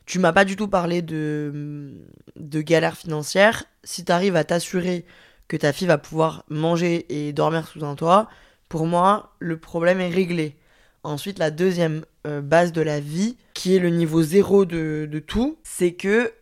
Tu 0.06 0.18
m'as 0.18 0.32
pas 0.32 0.46
du 0.46 0.56
tout 0.56 0.68
parlé 0.68 1.02
de, 1.02 1.92
de 2.36 2.60
galère 2.62 2.96
financière. 2.96 3.64
Si 3.84 4.02
t'arrives 4.02 4.36
à 4.36 4.44
t'assurer 4.44 5.04
que 5.46 5.58
ta 5.58 5.74
fille 5.74 5.86
va 5.88 5.98
pouvoir 5.98 6.44
manger 6.48 7.04
et 7.10 7.34
dormir 7.34 7.68
sous 7.68 7.84
un 7.84 7.96
toit, 7.96 8.28
pour 8.70 8.86
moi, 8.86 9.34
le 9.40 9.58
problème 9.58 10.00
est 10.00 10.08
réglé. 10.08 10.56
Ensuite, 11.04 11.38
la 11.38 11.50
deuxième 11.50 12.04
euh, 12.26 12.40
base 12.40 12.72
de 12.72 12.80
la 12.80 13.00
vie, 13.00 13.36
qui 13.54 13.74
est 13.74 13.78
le 13.78 13.90
niveau 13.90 14.22
zéro 14.22 14.64
de, 14.64 15.24
tout, 15.26 15.58
c'est 15.64 15.92
que 15.92 16.32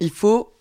il 0.00 0.10
faut 0.10 0.52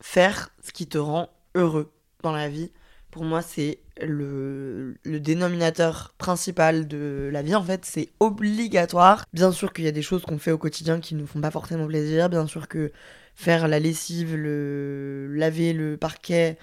faire 0.00 0.50
ce 0.62 0.72
qui 0.72 0.86
te 0.86 0.98
rend 0.98 1.28
heureux 1.54 1.92
dans 2.22 2.32
la 2.32 2.48
vie. 2.48 2.70
Pour 3.10 3.24
moi, 3.24 3.42
c'est 3.42 3.78
le, 4.00 4.96
le 5.02 5.20
dénominateur 5.20 6.14
principal 6.18 6.86
de 6.86 7.28
la 7.32 7.42
vie. 7.42 7.54
En 7.54 7.62
fait, 7.62 7.84
c'est 7.84 8.08
obligatoire. 8.20 9.24
Bien 9.32 9.52
sûr 9.52 9.72
qu'il 9.72 9.84
y 9.84 9.88
a 9.88 9.92
des 9.92 10.02
choses 10.02 10.22
qu'on 10.22 10.38
fait 10.38 10.52
au 10.52 10.58
quotidien 10.58 11.00
qui 11.00 11.14
ne 11.14 11.20
nous 11.20 11.26
font 11.26 11.40
pas 11.40 11.50
forcément 11.50 11.86
plaisir. 11.86 12.28
Bien 12.28 12.46
sûr 12.46 12.68
que 12.68 12.92
faire 13.34 13.68
la 13.68 13.78
lessive, 13.80 14.36
le 14.36 15.28
laver 15.34 15.72
le 15.72 15.96
parquet, 15.96 16.58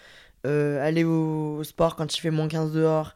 euh, 0.46 0.86
aller 0.86 1.04
au 1.04 1.64
sport 1.64 1.96
quand 1.96 2.16
il 2.16 2.22
fait 2.22 2.32
moins 2.32 2.48
15 2.48 2.72
dehors, 2.72 3.16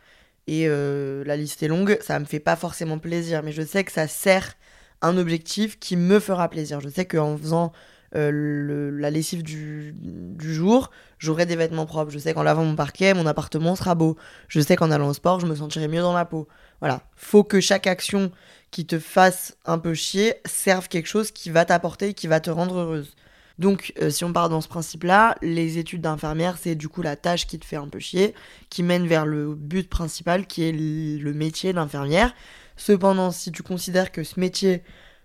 et 0.51 0.65
euh, 0.67 1.23
la 1.25 1.37
liste 1.37 1.63
est 1.63 1.69
longue, 1.69 1.97
ça 2.01 2.19
me 2.19 2.25
fait 2.25 2.41
pas 2.41 2.57
forcément 2.57 2.99
plaisir, 2.99 3.41
mais 3.41 3.53
je 3.53 3.61
sais 3.61 3.85
que 3.85 3.91
ça 3.93 4.09
sert 4.09 4.57
un 5.01 5.17
objectif 5.17 5.79
qui 5.79 5.95
me 5.95 6.19
fera 6.19 6.49
plaisir. 6.49 6.81
Je 6.81 6.89
sais 6.89 7.05
qu'en 7.05 7.37
faisant 7.37 7.71
euh, 8.17 8.91
la 8.99 9.09
lessive 9.11 9.43
du, 9.43 9.95
du 9.95 10.53
jour, 10.53 10.91
j'aurai 11.19 11.45
des 11.45 11.55
vêtements 11.55 11.85
propres. 11.85 12.11
Je 12.11 12.19
sais 12.19 12.33
qu'en 12.33 12.43
lavant 12.43 12.65
mon 12.65 12.75
parquet, 12.75 13.13
mon 13.13 13.25
appartement 13.27 13.77
sera 13.77 13.95
beau. 13.95 14.17
Je 14.49 14.59
sais 14.59 14.75
qu'en 14.75 14.91
allant 14.91 15.07
au 15.07 15.13
sport, 15.13 15.39
je 15.39 15.45
me 15.45 15.55
sentirai 15.55 15.87
mieux 15.87 16.01
dans 16.01 16.11
ma 16.11 16.25
peau. 16.25 16.49
Voilà. 16.81 17.03
Faut 17.15 17.45
que 17.45 17.61
chaque 17.61 17.87
action 17.87 18.29
qui 18.71 18.85
te 18.85 18.99
fasse 18.99 19.55
un 19.63 19.77
peu 19.77 19.93
chier 19.93 20.33
serve 20.43 20.89
quelque 20.89 21.07
chose 21.07 21.31
qui 21.31 21.49
va 21.49 21.63
t'apporter 21.63 22.09
et 22.09 22.13
qui 22.13 22.27
va 22.27 22.41
te 22.41 22.49
rendre 22.49 22.77
heureuse. 22.77 23.15
Donc, 23.61 23.93
euh, 24.01 24.09
si 24.09 24.23
on 24.23 24.33
part 24.33 24.49
dans 24.49 24.59
ce 24.59 24.67
principe-là, 24.67 25.37
les 25.43 25.77
études 25.77 26.01
d'infirmière, 26.01 26.57
c'est 26.59 26.73
du 26.73 26.89
coup 26.89 27.03
la 27.03 27.15
tâche 27.15 27.45
qui 27.45 27.59
te 27.59 27.65
fait 27.65 27.75
un 27.75 27.87
peu 27.87 27.99
chier, 27.99 28.33
qui 28.71 28.81
mène 28.81 29.05
vers 29.05 29.27
le 29.27 29.53
but 29.53 29.87
principal 29.87 30.47
qui 30.47 30.63
est 30.63 30.71
le 30.71 31.33
métier 31.33 31.71
d'infirmière. 31.71 32.33
Cependant, 32.75 33.29
si 33.29 33.51
tu 33.51 33.61
considères 33.61 34.11
que 34.11 34.23
ce 34.23 34.39
métier 34.39 34.81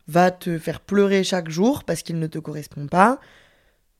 va 0.06 0.30
te 0.30 0.58
faire 0.58 0.80
pleurer 0.80 1.24
chaque 1.24 1.48
jour 1.48 1.82
parce 1.84 2.02
qu'il 2.02 2.18
ne 2.18 2.26
te 2.26 2.38
correspond 2.38 2.86
pas, 2.88 3.20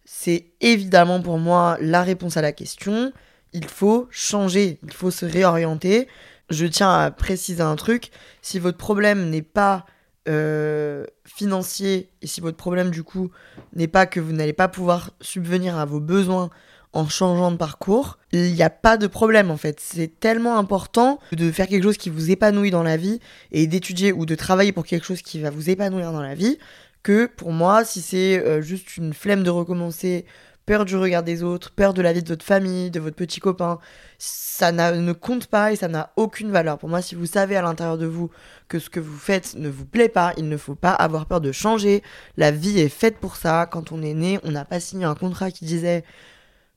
c'est 0.04 0.52
évidemment 0.60 1.22
pour 1.22 1.38
moi 1.38 1.78
la 1.80 2.02
réponse 2.02 2.36
à 2.36 2.42
la 2.42 2.52
question. 2.52 3.14
Il 3.54 3.64
faut 3.64 4.06
changer, 4.10 4.78
il 4.82 4.92
faut 4.92 5.10
se 5.10 5.24
réorienter. 5.24 6.08
Je 6.50 6.66
tiens 6.66 6.92
à 6.92 7.10
préciser 7.10 7.62
un 7.62 7.76
truc, 7.76 8.10
si 8.42 8.58
votre 8.58 8.76
problème 8.76 9.30
n'est 9.30 9.40
pas 9.40 9.86
euh, 10.28 11.04
financier 11.24 12.10
et 12.22 12.26
si 12.26 12.40
votre 12.40 12.56
problème 12.56 12.90
du 12.90 13.02
coup 13.02 13.30
n'est 13.74 13.88
pas 13.88 14.06
que 14.06 14.20
vous 14.20 14.32
n'allez 14.32 14.52
pas 14.52 14.68
pouvoir 14.68 15.12
subvenir 15.20 15.76
à 15.78 15.84
vos 15.84 16.00
besoins 16.00 16.50
en 16.92 17.08
changeant 17.08 17.50
de 17.50 17.56
parcours, 17.56 18.18
il 18.32 18.54
n'y 18.54 18.62
a 18.62 18.70
pas 18.70 18.96
de 18.96 19.06
problème 19.06 19.50
en 19.50 19.56
fait. 19.56 19.80
C'est 19.80 20.18
tellement 20.18 20.58
important 20.58 21.20
de 21.32 21.50
faire 21.50 21.66
quelque 21.66 21.82
chose 21.82 21.98
qui 21.98 22.10
vous 22.10 22.30
épanouit 22.30 22.70
dans 22.70 22.82
la 22.82 22.96
vie 22.96 23.20
et 23.52 23.66
d'étudier 23.66 24.12
ou 24.12 24.24
de 24.24 24.34
travailler 24.34 24.72
pour 24.72 24.86
quelque 24.86 25.04
chose 25.04 25.22
qui 25.22 25.40
va 25.40 25.50
vous 25.50 25.68
épanouir 25.68 26.12
dans 26.12 26.22
la 26.22 26.34
vie 26.34 26.58
que 27.02 27.26
pour 27.26 27.52
moi, 27.52 27.84
si 27.84 28.00
c'est 28.00 28.44
euh, 28.44 28.60
juste 28.60 28.96
une 28.96 29.14
flemme 29.14 29.44
de 29.44 29.50
recommencer, 29.50 30.24
peur 30.66 30.84
du 30.84 30.96
regard 30.96 31.22
des 31.22 31.42
autres, 31.42 31.70
peur 31.70 31.94
de 31.94 32.02
la 32.02 32.12
vie 32.12 32.22
de 32.22 32.28
votre 32.28 32.44
famille, 32.44 32.90
de 32.90 33.00
votre 33.00 33.16
petit 33.16 33.40
copain, 33.40 33.78
ça 34.18 34.72
ne 34.72 35.12
compte 35.12 35.46
pas 35.46 35.72
et 35.72 35.76
ça 35.76 35.88
n'a 35.88 36.12
aucune 36.16 36.50
valeur. 36.50 36.78
Pour 36.78 36.88
moi, 36.88 37.00
si 37.02 37.14
vous 37.14 37.26
savez 37.26 37.56
à 37.56 37.62
l'intérieur 37.62 37.98
de 37.98 38.06
vous 38.06 38.30
que 38.68 38.78
ce 38.78 38.90
que 38.90 39.00
vous 39.00 39.16
faites 39.16 39.54
ne 39.54 39.68
vous 39.68 39.86
plaît 39.86 40.08
pas, 40.08 40.32
il 40.36 40.48
ne 40.48 40.56
faut 40.56 40.74
pas 40.74 40.92
avoir 40.92 41.26
peur 41.26 41.40
de 41.40 41.52
changer. 41.52 42.02
La 42.36 42.50
vie 42.50 42.80
est 42.80 42.88
faite 42.88 43.18
pour 43.18 43.36
ça. 43.36 43.66
Quand 43.66 43.92
on 43.92 44.02
est 44.02 44.14
né, 44.14 44.40
on 44.42 44.50
n'a 44.50 44.64
pas 44.64 44.80
signé 44.80 45.04
un 45.04 45.14
contrat 45.14 45.50
qui 45.50 45.64
disait 45.64 46.04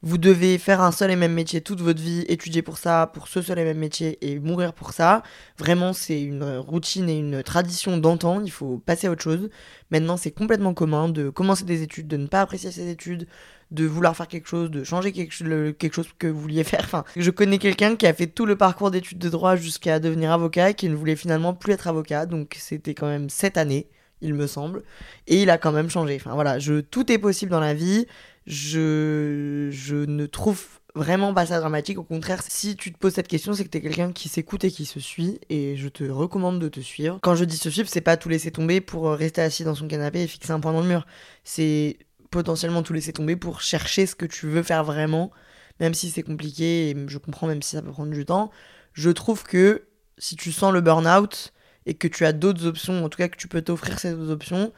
vous 0.01 0.17
devez 0.17 0.57
faire 0.57 0.81
un 0.81 0.91
seul 0.91 1.11
et 1.11 1.17
même 1.17 1.33
métier 1.33 1.59
toute 1.61 1.81
votre 1.81 2.01
vie, 2.01 2.23
étudier 2.29 2.61
pour 2.61 2.77
ça, 2.77 3.11
pour 3.13 3.27
ce 3.27 3.41
seul 3.41 3.59
et 3.59 3.65
même 3.65 3.77
métier 3.77 4.17
et 4.21 4.39
mourir 4.39 4.73
pour 4.73 4.93
ça. 4.93 5.23
Vraiment, 5.57 5.91
c'est 5.91 6.21
une 6.21 6.57
routine 6.57 7.09
et 7.09 7.17
une 7.17 7.43
tradition 7.43 7.97
d'antan. 7.97 8.41
Il 8.41 8.51
faut 8.51 8.77
passer 8.77 9.07
à 9.07 9.11
autre 9.11 9.23
chose. 9.23 9.49
Maintenant, 9.91 10.15
c'est 10.15 10.31
complètement 10.31 10.73
commun 10.73 11.09
de 11.09 11.29
commencer 11.29 11.65
des 11.65 11.81
études, 11.81 12.07
de 12.07 12.15
ne 12.15 12.27
pas 12.27 12.41
apprécier 12.41 12.71
ses 12.71 12.89
études, 12.89 13.27
de 13.71 13.85
vouloir 13.85 14.15
faire 14.15 14.29
quelque 14.29 14.47
chose, 14.47 14.71
de 14.71 14.85
changer 14.85 15.11
quelque, 15.11 15.93
chose 15.93 16.07
que 16.17 16.27
vous 16.27 16.39
vouliez 16.39 16.63
faire. 16.63 16.81
Enfin, 16.83 17.03
je 17.17 17.29
connais 17.29 17.57
quelqu'un 17.57 17.97
qui 17.97 18.07
a 18.07 18.13
fait 18.13 18.27
tout 18.27 18.45
le 18.45 18.55
parcours 18.55 18.91
d'études 18.91 19.19
de 19.19 19.29
droit 19.29 19.57
jusqu'à 19.57 19.99
devenir 19.99 20.31
avocat 20.31 20.69
et 20.69 20.73
qui 20.75 20.87
ne 20.87 20.95
voulait 20.95 21.17
finalement 21.17 21.53
plus 21.53 21.73
être 21.73 21.87
avocat. 21.87 22.25
Donc, 22.25 22.55
c'était 22.57 22.93
quand 22.93 23.07
même 23.07 23.29
cette 23.29 23.57
année, 23.57 23.89
il 24.21 24.33
me 24.33 24.47
semble. 24.47 24.83
Et 25.27 25.41
il 25.41 25.49
a 25.49 25.57
quand 25.57 25.71
même 25.71 25.89
changé. 25.89 26.15
Enfin, 26.15 26.33
voilà, 26.33 26.59
je, 26.59 26.79
tout 26.79 27.11
est 27.11 27.17
possible 27.17 27.51
dans 27.51 27.59
la 27.59 27.73
vie. 27.73 28.05
Je, 28.47 29.69
je 29.71 29.95
ne 29.95 30.25
trouve 30.25 30.65
vraiment 30.95 31.33
pas 31.33 31.45
ça 31.45 31.59
dramatique. 31.59 31.97
Au 31.97 32.03
contraire, 32.03 32.41
si 32.47 32.75
tu 32.75 32.91
te 32.91 32.97
poses 32.97 33.13
cette 33.13 33.27
question, 33.27 33.53
c'est 33.53 33.63
que 33.63 33.69
t'es 33.69 33.81
quelqu'un 33.81 34.11
qui 34.11 34.29
s'écoute 34.29 34.63
et 34.63 34.71
qui 34.71 34.85
se 34.85 34.99
suit. 34.99 35.39
Et 35.49 35.75
je 35.77 35.87
te 35.87 36.03
recommande 36.03 36.59
de 36.59 36.67
te 36.67 36.79
suivre. 36.79 37.19
Quand 37.21 37.35
je 37.35 37.45
dis 37.45 37.57
se 37.57 37.69
suivre, 37.69 37.89
c'est 37.89 38.01
pas 38.01 38.17
tout 38.17 38.29
laisser 38.29 38.51
tomber 38.51 38.81
pour 38.81 39.07
euh, 39.07 39.15
rester 39.15 39.41
assis 39.41 39.63
dans 39.63 39.75
son 39.75 39.87
canapé 39.87 40.23
et 40.23 40.27
fixer 40.27 40.51
un 40.51 40.59
point 40.59 40.73
dans 40.73 40.81
le 40.81 40.87
mur. 40.87 41.05
C'est 41.43 41.97
potentiellement 42.31 42.83
tout 42.83 42.93
laisser 42.93 43.13
tomber 43.13 43.35
pour 43.35 43.61
chercher 43.61 44.05
ce 44.05 44.15
que 44.15 44.25
tu 44.25 44.47
veux 44.47 44.63
faire 44.63 44.83
vraiment. 44.83 45.31
Même 45.79 45.93
si 45.93 46.09
c'est 46.09 46.23
compliqué, 46.23 46.89
et 46.89 46.95
je 47.07 47.17
comprends 47.17 47.47
même 47.47 47.61
si 47.61 47.75
ça 47.75 47.81
peut 47.81 47.91
prendre 47.91 48.11
du 48.11 48.25
temps. 48.25 48.51
Je 48.93 49.09
trouve 49.09 49.43
que 49.43 49.83
si 50.17 50.35
tu 50.35 50.51
sens 50.51 50.73
le 50.73 50.81
burn-out 50.81 51.53
et 51.89 51.95
que 51.95 52.07
tu 52.07 52.23
as 52.23 52.33
d'autres 52.33 52.67
options, 52.67 53.03
en 53.03 53.09
tout 53.09 53.17
cas 53.17 53.29
que 53.29 53.37
tu 53.37 53.47
peux 53.47 53.63
t'offrir 53.63 53.99
ces 53.99 54.13
autres 54.13 54.31
options, 54.31 54.71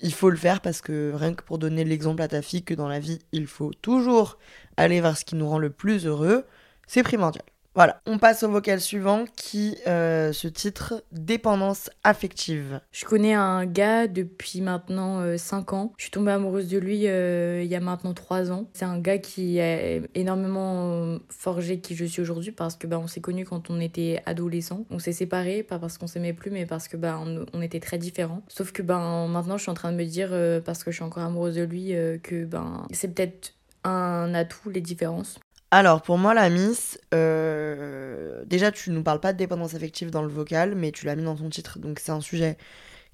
il 0.00 0.12
faut 0.12 0.28
le 0.28 0.36
faire 0.36 0.60
parce 0.60 0.82
que 0.82 1.12
rien 1.14 1.32
que 1.34 1.42
pour 1.42 1.58
donner 1.58 1.82
l'exemple 1.82 2.20
à 2.20 2.28
ta 2.28 2.42
fille 2.42 2.62
que 2.62 2.74
dans 2.74 2.88
la 2.88 3.00
vie, 3.00 3.20
il 3.32 3.46
faut 3.46 3.72
toujours 3.72 4.38
aller 4.76 5.00
vers 5.00 5.16
ce 5.16 5.24
qui 5.24 5.34
nous 5.34 5.48
rend 5.48 5.58
le 5.58 5.70
plus 5.70 6.06
heureux, 6.06 6.44
c'est 6.86 7.02
primordial. 7.02 7.44
Voilà, 7.74 8.00
on 8.06 8.18
passe 8.18 8.42
au 8.42 8.50
vocal 8.50 8.80
suivant 8.80 9.24
qui 9.36 9.76
euh, 9.86 10.32
se 10.32 10.48
titre 10.48 11.02
Dépendance 11.12 11.90
affective. 12.04 12.80
Je 12.92 13.04
connais 13.06 13.34
un 13.34 13.64
gars 13.64 14.08
depuis 14.08 14.60
maintenant 14.60 15.36
5 15.38 15.72
ans. 15.72 15.92
Je 15.96 16.04
suis 16.04 16.10
tombée 16.10 16.32
amoureuse 16.32 16.68
de 16.68 16.78
lui 16.78 17.08
euh, 17.08 17.62
il 17.62 17.70
y 17.70 17.74
a 17.74 17.80
maintenant 17.80 18.12
3 18.14 18.52
ans. 18.52 18.68
C'est 18.72 18.84
un 18.84 18.98
gars 18.98 19.18
qui 19.18 19.60
a 19.60 20.00
énormément 20.14 20.92
euh, 20.92 21.18
forgé 21.28 21.80
qui 21.80 21.94
je 21.94 22.04
suis 22.04 22.22
aujourd'hui 22.22 22.52
parce 22.52 22.76
que 22.76 22.86
bah, 22.86 22.98
on 22.98 23.06
s'est 23.06 23.20
connus 23.20 23.44
quand 23.44 23.70
on 23.70 23.80
était 23.80 24.22
adolescents. 24.26 24.84
On 24.90 24.98
s'est 24.98 25.12
séparés, 25.12 25.62
pas 25.62 25.78
parce 25.78 25.98
qu'on 25.98 26.06
s'aimait 26.06 26.32
plus, 26.32 26.50
mais 26.50 26.66
parce 26.66 26.88
que 26.88 26.96
bah, 26.96 27.20
on, 27.52 27.62
était 27.62 27.80
très 27.80 27.98
différents. 27.98 28.42
Sauf 28.48 28.72
que 28.72 28.82
ben 28.82 29.28
maintenant 29.28 29.56
je 29.56 29.62
suis 29.62 29.70
en 29.70 29.74
train 29.74 29.92
de 29.92 29.96
me 29.96 30.04
dire, 30.04 30.30
euh, 30.32 30.60
parce 30.60 30.82
que 30.82 30.90
je 30.90 30.96
suis 30.96 31.04
encore 31.04 31.22
amoureuse 31.22 31.54
de 31.54 31.62
lui, 31.62 31.94
euh, 31.94 32.18
que 32.18 32.48
c'est 32.90 33.14
peut-être 33.14 33.54
un 33.84 34.34
atout 34.34 34.70
les 34.70 34.80
différences. 34.80 35.38
Alors, 35.74 36.02
pour 36.02 36.18
moi, 36.18 36.34
la 36.34 36.50
Miss, 36.50 36.98
euh, 37.14 38.44
déjà, 38.44 38.70
tu 38.70 38.90
nous 38.90 39.02
parles 39.02 39.20
pas 39.20 39.32
de 39.32 39.38
dépendance 39.38 39.74
affective 39.74 40.10
dans 40.10 40.20
le 40.20 40.28
vocal, 40.28 40.74
mais 40.74 40.92
tu 40.92 41.06
l'as 41.06 41.16
mis 41.16 41.24
dans 41.24 41.34
ton 41.34 41.48
titre. 41.48 41.78
Donc, 41.78 41.98
c'est 41.98 42.12
un 42.12 42.20
sujet 42.20 42.58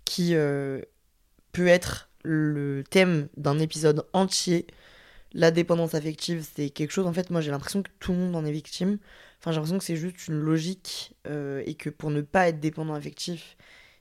qui 0.05 0.35
euh, 0.35 0.83
peut 1.53 1.69
être 1.69 2.11
le 2.25 2.83
thème 2.91 3.29
d'un 3.37 3.61
épisode 3.61 4.09
entier. 4.13 4.67
La 5.35 5.53
dépendance 5.53 5.95
affective, 5.95 6.45
c'est 6.57 6.71
quelque 6.71 6.91
chose, 6.91 7.07
en 7.07 7.13
fait, 7.13 7.31
moi, 7.31 7.41
j'ai 7.41 7.53
l'impression 7.53 7.81
que 7.85 7.91
tout 8.01 8.11
le 8.11 8.19
monde 8.19 8.35
en 8.35 8.45
est 8.45 8.51
victime. 8.51 8.99
Enfin, 9.39 9.53
j'ai 9.53 9.59
l'impression 9.59 9.79
que 9.79 9.85
c'est 9.85 9.97
juste 9.97 10.27
une 10.27 10.41
logique 10.41 11.15
euh, 11.29 11.63
et 11.65 11.75
que 11.75 11.91
pour 11.91 12.11
ne 12.11 12.23
pas 12.23 12.49
être 12.49 12.59
dépendant 12.59 12.95
affectif, 12.95 13.57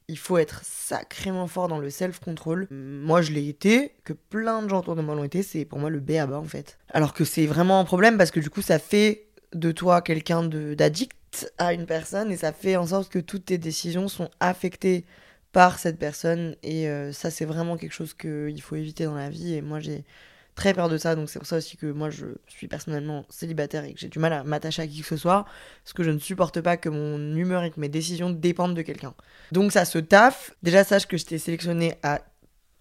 il 0.09 0.17
faut 0.17 0.37
être 0.37 0.61
sacrément 0.63 1.47
fort 1.47 1.67
dans 1.67 1.79
le 1.79 1.89
self-control. 1.89 2.67
Moi, 2.71 3.21
je 3.21 3.31
l'ai 3.31 3.49
été, 3.49 3.93
que 4.05 4.13
plein 4.13 4.61
de 4.61 4.69
gens 4.69 4.79
autour 4.79 4.95
de 4.95 5.01
moi 5.01 5.15
l'ont 5.15 5.25
été, 5.25 5.43
c'est 5.43 5.65
pour 5.65 5.79
moi 5.79 5.89
le 5.89 5.99
B 5.99 6.11
à 6.11 6.25
bas 6.25 6.39
en 6.39 6.45
fait. 6.45 6.77
Alors 6.93 7.13
que 7.13 7.25
c'est 7.25 7.45
vraiment 7.45 7.79
un 7.79 7.85
problème 7.85 8.17
parce 8.17 8.31
que 8.31 8.39
du 8.39 8.49
coup, 8.49 8.61
ça 8.61 8.79
fait 8.79 9.27
de 9.53 9.71
toi 9.71 10.01
quelqu'un 10.01 10.43
d'addict 10.43 11.51
à 11.57 11.73
une 11.73 11.85
personne 11.85 12.31
et 12.31 12.37
ça 12.37 12.53
fait 12.53 12.77
en 12.77 12.87
sorte 12.87 13.09
que 13.11 13.19
toutes 13.19 13.45
tes 13.45 13.57
décisions 13.57 14.07
sont 14.07 14.29
affectées 14.39 15.05
par 15.51 15.77
cette 15.79 15.99
personne 15.99 16.55
et 16.63 16.87
euh, 16.87 17.11
ça, 17.11 17.29
c'est 17.29 17.45
vraiment 17.45 17.77
quelque 17.77 17.93
chose 17.93 18.13
qu'il 18.13 18.61
faut 18.61 18.75
éviter 18.75 19.05
dans 19.05 19.15
la 19.15 19.29
vie. 19.29 19.55
Et 19.55 19.61
moi, 19.61 19.79
j'ai 19.79 20.05
très 20.57 20.73
peur 20.73 20.89
de 20.89 20.97
ça, 20.97 21.15
donc 21.15 21.29
c'est 21.29 21.37
pour 21.39 21.47
ça 21.47 21.57
aussi 21.57 21.77
que 21.77 21.85
moi 21.85 22.09
je 22.09 22.25
suis 22.47 22.67
personnellement 22.67 23.25
célibataire 23.29 23.85
et 23.85 23.93
que 23.93 23.99
j'ai 23.99 24.09
du 24.09 24.17
mal 24.17 24.33
à 24.33 24.43
m'attacher 24.43 24.81
à 24.81 24.87
qui 24.87 25.01
que 25.01 25.07
ce 25.07 25.15
soit, 25.15 25.45
parce 25.83 25.93
que 25.93 26.03
je 26.03 26.09
ne 26.09 26.17
supporte 26.17 26.59
pas 26.61 26.77
que 26.77 26.89
mon 26.89 27.35
humeur 27.35 27.63
et 27.63 27.69
que 27.69 27.79
mes 27.79 27.89
décisions 27.89 28.31
dépendent 28.31 28.75
de 28.75 28.81
quelqu'un. 28.81 29.13
Donc 29.51 29.71
ça 29.71 29.85
se 29.85 29.99
taffe. 29.99 30.51
Déjà 30.63 30.83
sache 30.83 31.05
que 31.05 31.15
je 31.15 31.25
t'ai 31.25 31.37
sélectionné 31.37 31.93
à 32.01 32.21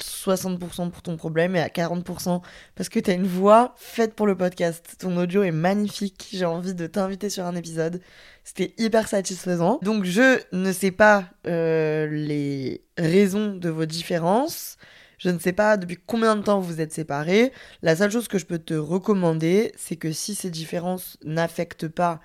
60% 0.03 0.91
pour 0.91 1.03
ton 1.03 1.17
problème 1.17 1.55
et 1.55 1.61
à 1.61 1.69
40% 1.69 2.41
parce 2.75 2.89
que 2.89 2.99
tu 2.99 3.11
as 3.11 3.15
une 3.15 3.27
voix 3.27 3.75
faite 3.77 4.15
pour 4.15 4.27
le 4.27 4.37
podcast. 4.37 4.97
Ton 4.99 5.17
audio 5.19 5.43
est 5.43 5.53
magnifique. 5.53 6.29
J'ai 6.33 6.47
envie 6.47 6.75
de 6.75 6.87
t'inviter 6.87 7.29
sur 7.29 7.45
un 7.45 7.57
épisode. 7.57 8.01
C'était 8.43 8.75
hyper 8.79 9.07
satisfaisant. 9.07 9.81
Donc 9.83 10.05
je 10.05 10.41
ne 10.53 10.73
sais 10.73 10.93
pas 10.93 11.25
euh, 11.47 12.07
les 12.07 12.85
raisons 12.97 13.55
de 13.55 13.69
vos 13.69 13.87
différences. 13.87 14.79
Je 15.19 15.31
ne 15.31 15.39
sais 15.39 15.53
pas 15.53 15.77
depuis 15.77 15.99
combien 16.07 16.37
de 16.37 16.43
temps 16.43 16.61
vous 16.61 16.81
êtes 16.81 16.93
séparés. 16.93 17.53
La 17.83 17.97
seule 17.97 18.11
chose 18.11 18.29
que 18.29 18.39
je 18.39 18.47
peux 18.47 18.59
te 18.59 18.75
recommander, 18.75 19.73
c'est 19.77 19.97
que 19.97 20.13
si 20.13 20.35
ces 20.35 20.51
différences 20.51 21.17
n'affectent 21.25 21.89
pas 21.89 22.21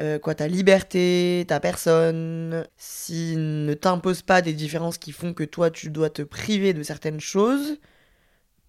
euh, 0.00 0.18
quoi, 0.18 0.34
ta 0.34 0.48
liberté, 0.48 1.44
ta 1.46 1.60
personne, 1.60 2.66
s'il 2.76 3.64
ne 3.66 3.74
t'impose 3.74 4.22
pas 4.22 4.42
des 4.42 4.52
différences 4.52 4.98
qui 4.98 5.12
font 5.12 5.34
que 5.34 5.44
toi 5.44 5.70
tu 5.70 5.90
dois 5.90 6.10
te 6.10 6.22
priver 6.22 6.72
de 6.72 6.82
certaines 6.82 7.20
choses, 7.20 7.78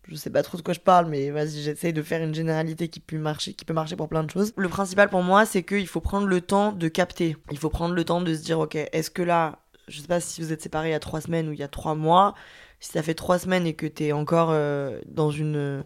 je 0.07 0.15
sais 0.15 0.29
pas 0.29 0.43
trop 0.43 0.57
de 0.57 0.61
quoi 0.61 0.73
je 0.73 0.79
parle, 0.79 1.07
mais 1.07 1.31
vas-y, 1.31 1.63
j'essaye 1.63 1.93
de 1.93 2.01
faire 2.03 2.21
une 2.21 2.35
généralité 2.35 2.89
qui 2.89 3.01
marcher, 3.15 3.53
qui 3.53 3.65
peut 3.65 3.73
marcher 3.73 3.95
pour 3.95 4.07
plein 4.07 4.23
de 4.23 4.29
choses. 4.29 4.53
Le 4.55 4.69
principal 4.69 5.09
pour 5.09 5.23
moi, 5.23 5.45
c'est 5.45 5.63
qu'il 5.63 5.87
faut 5.87 6.01
prendre 6.01 6.27
le 6.27 6.41
temps 6.41 6.71
de 6.71 6.87
capter. 6.87 7.37
Il 7.51 7.57
faut 7.57 7.69
prendre 7.69 7.95
le 7.95 8.03
temps 8.03 8.21
de 8.21 8.33
se 8.33 8.43
dire, 8.43 8.59
ok, 8.59 8.75
est-ce 8.75 9.09
que 9.09 9.23
là, 9.23 9.64
je 9.87 10.01
sais 10.01 10.07
pas 10.07 10.19
si 10.19 10.41
vous 10.41 10.51
êtes 10.51 10.61
séparés 10.61 10.89
il 10.89 10.91
y 10.91 10.95
a 10.95 10.99
trois 10.99 11.21
semaines 11.21 11.49
ou 11.49 11.53
il 11.53 11.59
y 11.59 11.63
a 11.63 11.67
trois 11.67 11.95
mois, 11.95 12.35
si 12.79 12.91
ça 12.91 13.03
fait 13.03 13.13
trois 13.13 13.39
semaines 13.39 13.65
et 13.67 13.73
que 13.73 13.85
t'es 13.85 14.11
encore 14.11 14.49
euh, 14.51 14.99
dans 15.07 15.31
une 15.31 15.83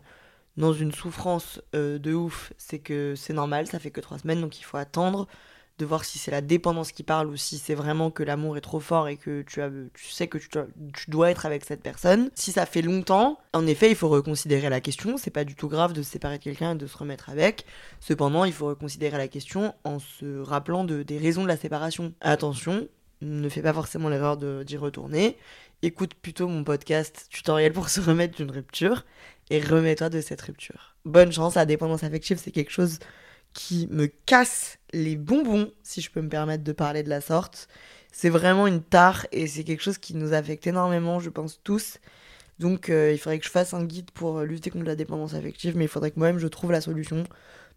dans 0.58 0.74
une 0.74 0.92
souffrance 0.92 1.62
euh, 1.74 2.00
de 2.00 2.14
ouf, 2.14 2.52
c'est 2.58 2.80
que 2.80 3.16
c'est 3.16 3.34
normal, 3.34 3.68
ça 3.68 3.80
fait 3.80 3.92
que 3.92 4.02
trois 4.02 4.20
semaines, 4.20 4.42
donc 4.42 4.60
il 4.60 4.64
faut 4.64 4.78
attendre 4.78 5.28
de 5.80 5.86
voir 5.86 6.04
si 6.04 6.20
c'est 6.20 6.32
la 6.32 6.42
dépendance 6.42 6.92
qui 6.92 7.04
parle 7.04 7.30
ou 7.30 7.38
si 7.38 7.58
c'est 7.58 7.74
vraiment 7.74 8.12
que 8.12 8.22
l'amour 8.22 8.58
est 8.58 8.62
trop 8.62 8.82
fort 8.82 9.08
et 9.08 9.16
que 9.16 9.42
tu, 9.44 9.62
as, 9.62 9.70
tu 9.94 10.10
sais 10.10 10.28
que 10.28 10.38
tu 10.38 10.50
dois, 10.50 10.68
tu 10.94 11.10
dois 11.10 11.32
être 11.32 11.46
avec 11.46 11.64
cette 11.66 11.82
personne. 11.82 12.30
Si 12.36 12.52
ça 12.52 12.66
fait 12.66 12.82
longtemps, 12.82 13.40
en 13.54 13.66
effet, 13.66 13.90
il 13.90 13.96
faut 13.96 14.10
reconsidérer 14.10 14.70
la 14.70 14.82
question. 14.82 15.18
C'est 15.18 15.32
pas 15.32 15.46
du 15.46 15.56
tout 15.56 15.70
grave 15.70 15.94
de 15.94 16.04
se 16.04 16.12
séparer 16.12 16.38
de 16.38 16.44
quelqu'un 16.44 16.74
et 16.74 16.76
de 16.76 16.86
se 16.86 16.98
remettre 16.98 17.30
avec. 17.30 17.66
Cependant, 18.02 18.44
il 18.44 18.52
faut 18.52 18.68
reconsidérer 18.68 19.18
la 19.18 19.30
question 19.30 19.74
en 19.86 20.00
se 20.00 20.42
rappelant 20.42 20.84
de, 20.84 21.02
des 21.02 21.18
raisons 21.18 21.44
de 21.44 21.48
la 21.48 21.58
séparation. 21.58 22.14
Attention, 22.20 22.90
ne 23.22 23.50
fais 23.50 23.62
pas 23.62 23.74
forcément 23.74 24.10
l'erreur 24.10 24.38
d'y 24.38 24.78
retourner. 24.78 25.38
Écoute 25.82 26.14
plutôt 26.14 26.48
mon 26.48 26.64
podcast 26.64 27.28
tutoriel 27.30 27.74
pour 27.74 27.90
se 27.90 28.02
remettre 28.02 28.38
d'une 28.38 28.52
rupture 28.52 29.06
et 29.50 29.60
remets-toi 29.60 30.10
de 30.10 30.22
cette 30.22 30.42
rupture. 30.42 30.96
Bonne 31.06 31.32
chance, 31.32 31.56
la 31.56 31.66
dépendance 31.66 32.04
affective, 32.04 32.40
c'est 32.42 32.52
quelque 32.52 32.72
chose 32.72 33.00
qui 33.54 33.88
me 33.90 34.08
casse 34.08 34.78
les 34.94 35.16
bonbons, 35.16 35.72
si 35.84 36.02
je 36.02 36.12
peux 36.12 36.22
me 36.22 36.30
permettre 36.30 36.64
de 36.64 36.72
parler 36.72 37.04
de 37.04 37.10
la 37.10 37.22
sorte. 37.22 37.68
C'est 38.12 38.30
vraiment 38.30 38.68
une 38.68 38.82
tare 38.82 39.26
et 39.32 39.48
c'est 39.48 39.64
quelque 39.64 39.82
chose 39.84 39.98
qui 39.98 40.16
nous 40.16 40.34
affecte 40.34 40.68
énormément, 40.68 41.20
je 41.20 41.30
pense 41.30 41.62
tous. 41.64 41.98
Donc 42.60 42.90
euh, 42.90 43.12
il 43.12 43.18
faudrait 43.18 43.40
que 43.40 43.46
je 43.46 43.52
fasse 43.52 43.74
un 43.74 43.86
guide 43.86 44.12
pour 44.12 44.42
lutter 44.42 44.70
contre 44.70 44.86
la 44.86 44.96
dépendance 44.96 45.34
affective, 45.34 45.78
mais 45.78 45.86
il 45.86 45.90
faudrait 45.90 46.12
que 46.12 46.20
moi-même 46.20 46.40
je 46.40 46.48
trouve 46.48 46.72
la 46.72 46.82
solution. 46.82 47.24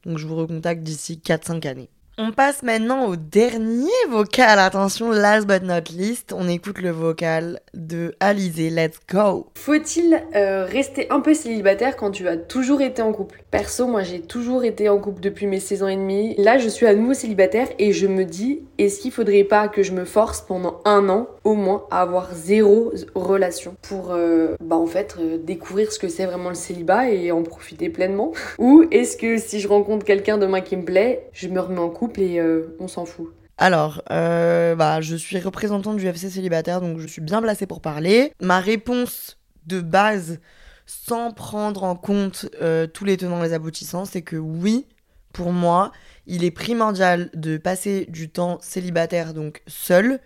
Donc 0.04 0.18
je 0.18 0.26
vous 0.26 0.36
recontacte 0.36 0.82
d'ici 0.82 1.20
4-5 1.24 1.66
années. 1.68 1.90
On 2.18 2.30
passe 2.30 2.62
maintenant 2.62 3.06
au 3.06 3.16
dernier 3.16 3.88
vocal. 4.10 4.58
Attention, 4.58 5.12
last 5.12 5.46
but 5.46 5.62
not 5.62 5.90
least, 5.96 6.34
on 6.36 6.46
écoute 6.46 6.78
le 6.82 6.90
vocal 6.90 7.60
de 7.72 8.14
Alizé. 8.20 8.68
Let's 8.68 8.98
go. 9.10 9.46
Faut-il 9.54 10.22
euh, 10.36 10.66
rester 10.66 11.10
un 11.10 11.20
peu 11.20 11.32
célibataire 11.32 11.96
quand 11.96 12.10
tu 12.10 12.28
as 12.28 12.36
toujours 12.36 12.82
été 12.82 13.00
en 13.00 13.14
couple? 13.14 13.42
Perso, 13.50 13.86
moi 13.86 14.02
j'ai 14.02 14.20
toujours 14.20 14.62
été 14.62 14.90
en 14.90 14.98
couple 14.98 15.22
depuis 15.22 15.46
mes 15.46 15.58
16 15.58 15.84
ans 15.84 15.88
et 15.88 15.96
demi. 15.96 16.34
Là, 16.36 16.58
je 16.58 16.68
suis 16.68 16.84
à 16.86 16.94
nouveau 16.94 17.14
célibataire 17.14 17.68
et 17.78 17.92
je 17.92 18.06
me 18.06 18.26
dis, 18.26 18.60
est-ce 18.76 19.00
qu'il 19.00 19.10
faudrait 19.10 19.44
pas 19.44 19.68
que 19.68 19.82
je 19.82 19.92
me 19.92 20.04
force 20.04 20.42
pendant 20.42 20.82
un 20.84 21.08
an 21.08 21.28
au 21.44 21.54
moins 21.54 21.86
à 21.90 22.02
avoir 22.02 22.34
zéro 22.34 22.92
relation? 23.14 23.74
Pour, 23.80 24.10
euh, 24.10 24.54
bah 24.60 24.76
en 24.76 24.86
fait, 24.86 25.16
euh, 25.18 25.38
découvrir 25.38 25.90
ce 25.90 25.98
que 25.98 26.08
c'est 26.08 26.26
vraiment 26.26 26.50
le 26.50 26.56
célibat 26.56 27.08
et 27.08 27.32
en 27.32 27.42
profiter 27.42 27.88
pleinement 27.88 28.32
Ou 28.58 28.84
est-ce 28.90 29.16
que 29.16 29.38
si 29.38 29.60
je 29.60 29.68
rencontre 29.68 30.04
quelqu'un 30.04 30.36
demain 30.36 30.60
qui 30.60 30.76
me 30.76 30.84
plaît, 30.84 31.30
je 31.32 31.48
me 31.48 31.58
remets 31.58 31.78
en 31.78 31.88
couple? 31.88 32.01
Et 32.16 32.40
euh, 32.40 32.76
on 32.78 32.88
s'en 32.88 33.04
fout 33.04 33.34
alors, 33.58 34.02
euh, 34.10 34.74
bah, 34.74 35.02
je 35.02 35.14
suis 35.14 35.38
représentante 35.38 35.96
du 35.96 36.06
FC 36.06 36.30
célibataire, 36.30 36.80
donc 36.80 36.98
je 36.98 37.06
suis 37.06 37.20
bien 37.20 37.40
placée 37.40 37.66
pour 37.66 37.80
parler. 37.80 38.32
Ma 38.40 38.58
réponse 38.58 39.38
de 39.66 39.80
base, 39.80 40.40
sans 40.86 41.32
prendre 41.32 41.84
en 41.84 41.94
compte 41.94 42.46
euh, 42.60 42.88
tous 42.88 43.04
les 43.04 43.18
tenants 43.18 43.44
et 43.44 43.48
les 43.48 43.52
aboutissants, 43.52 44.04
c'est 44.04 44.22
que 44.22 44.36
oui, 44.36 44.88
pour 45.32 45.52
moi, 45.52 45.92
il 46.26 46.42
est 46.44 46.50
primordial 46.50 47.30
de 47.34 47.56
passer 47.56 48.06
du 48.08 48.30
temps 48.30 48.58
célibataire, 48.62 49.32
donc 49.32 49.62
seul, 49.68 50.18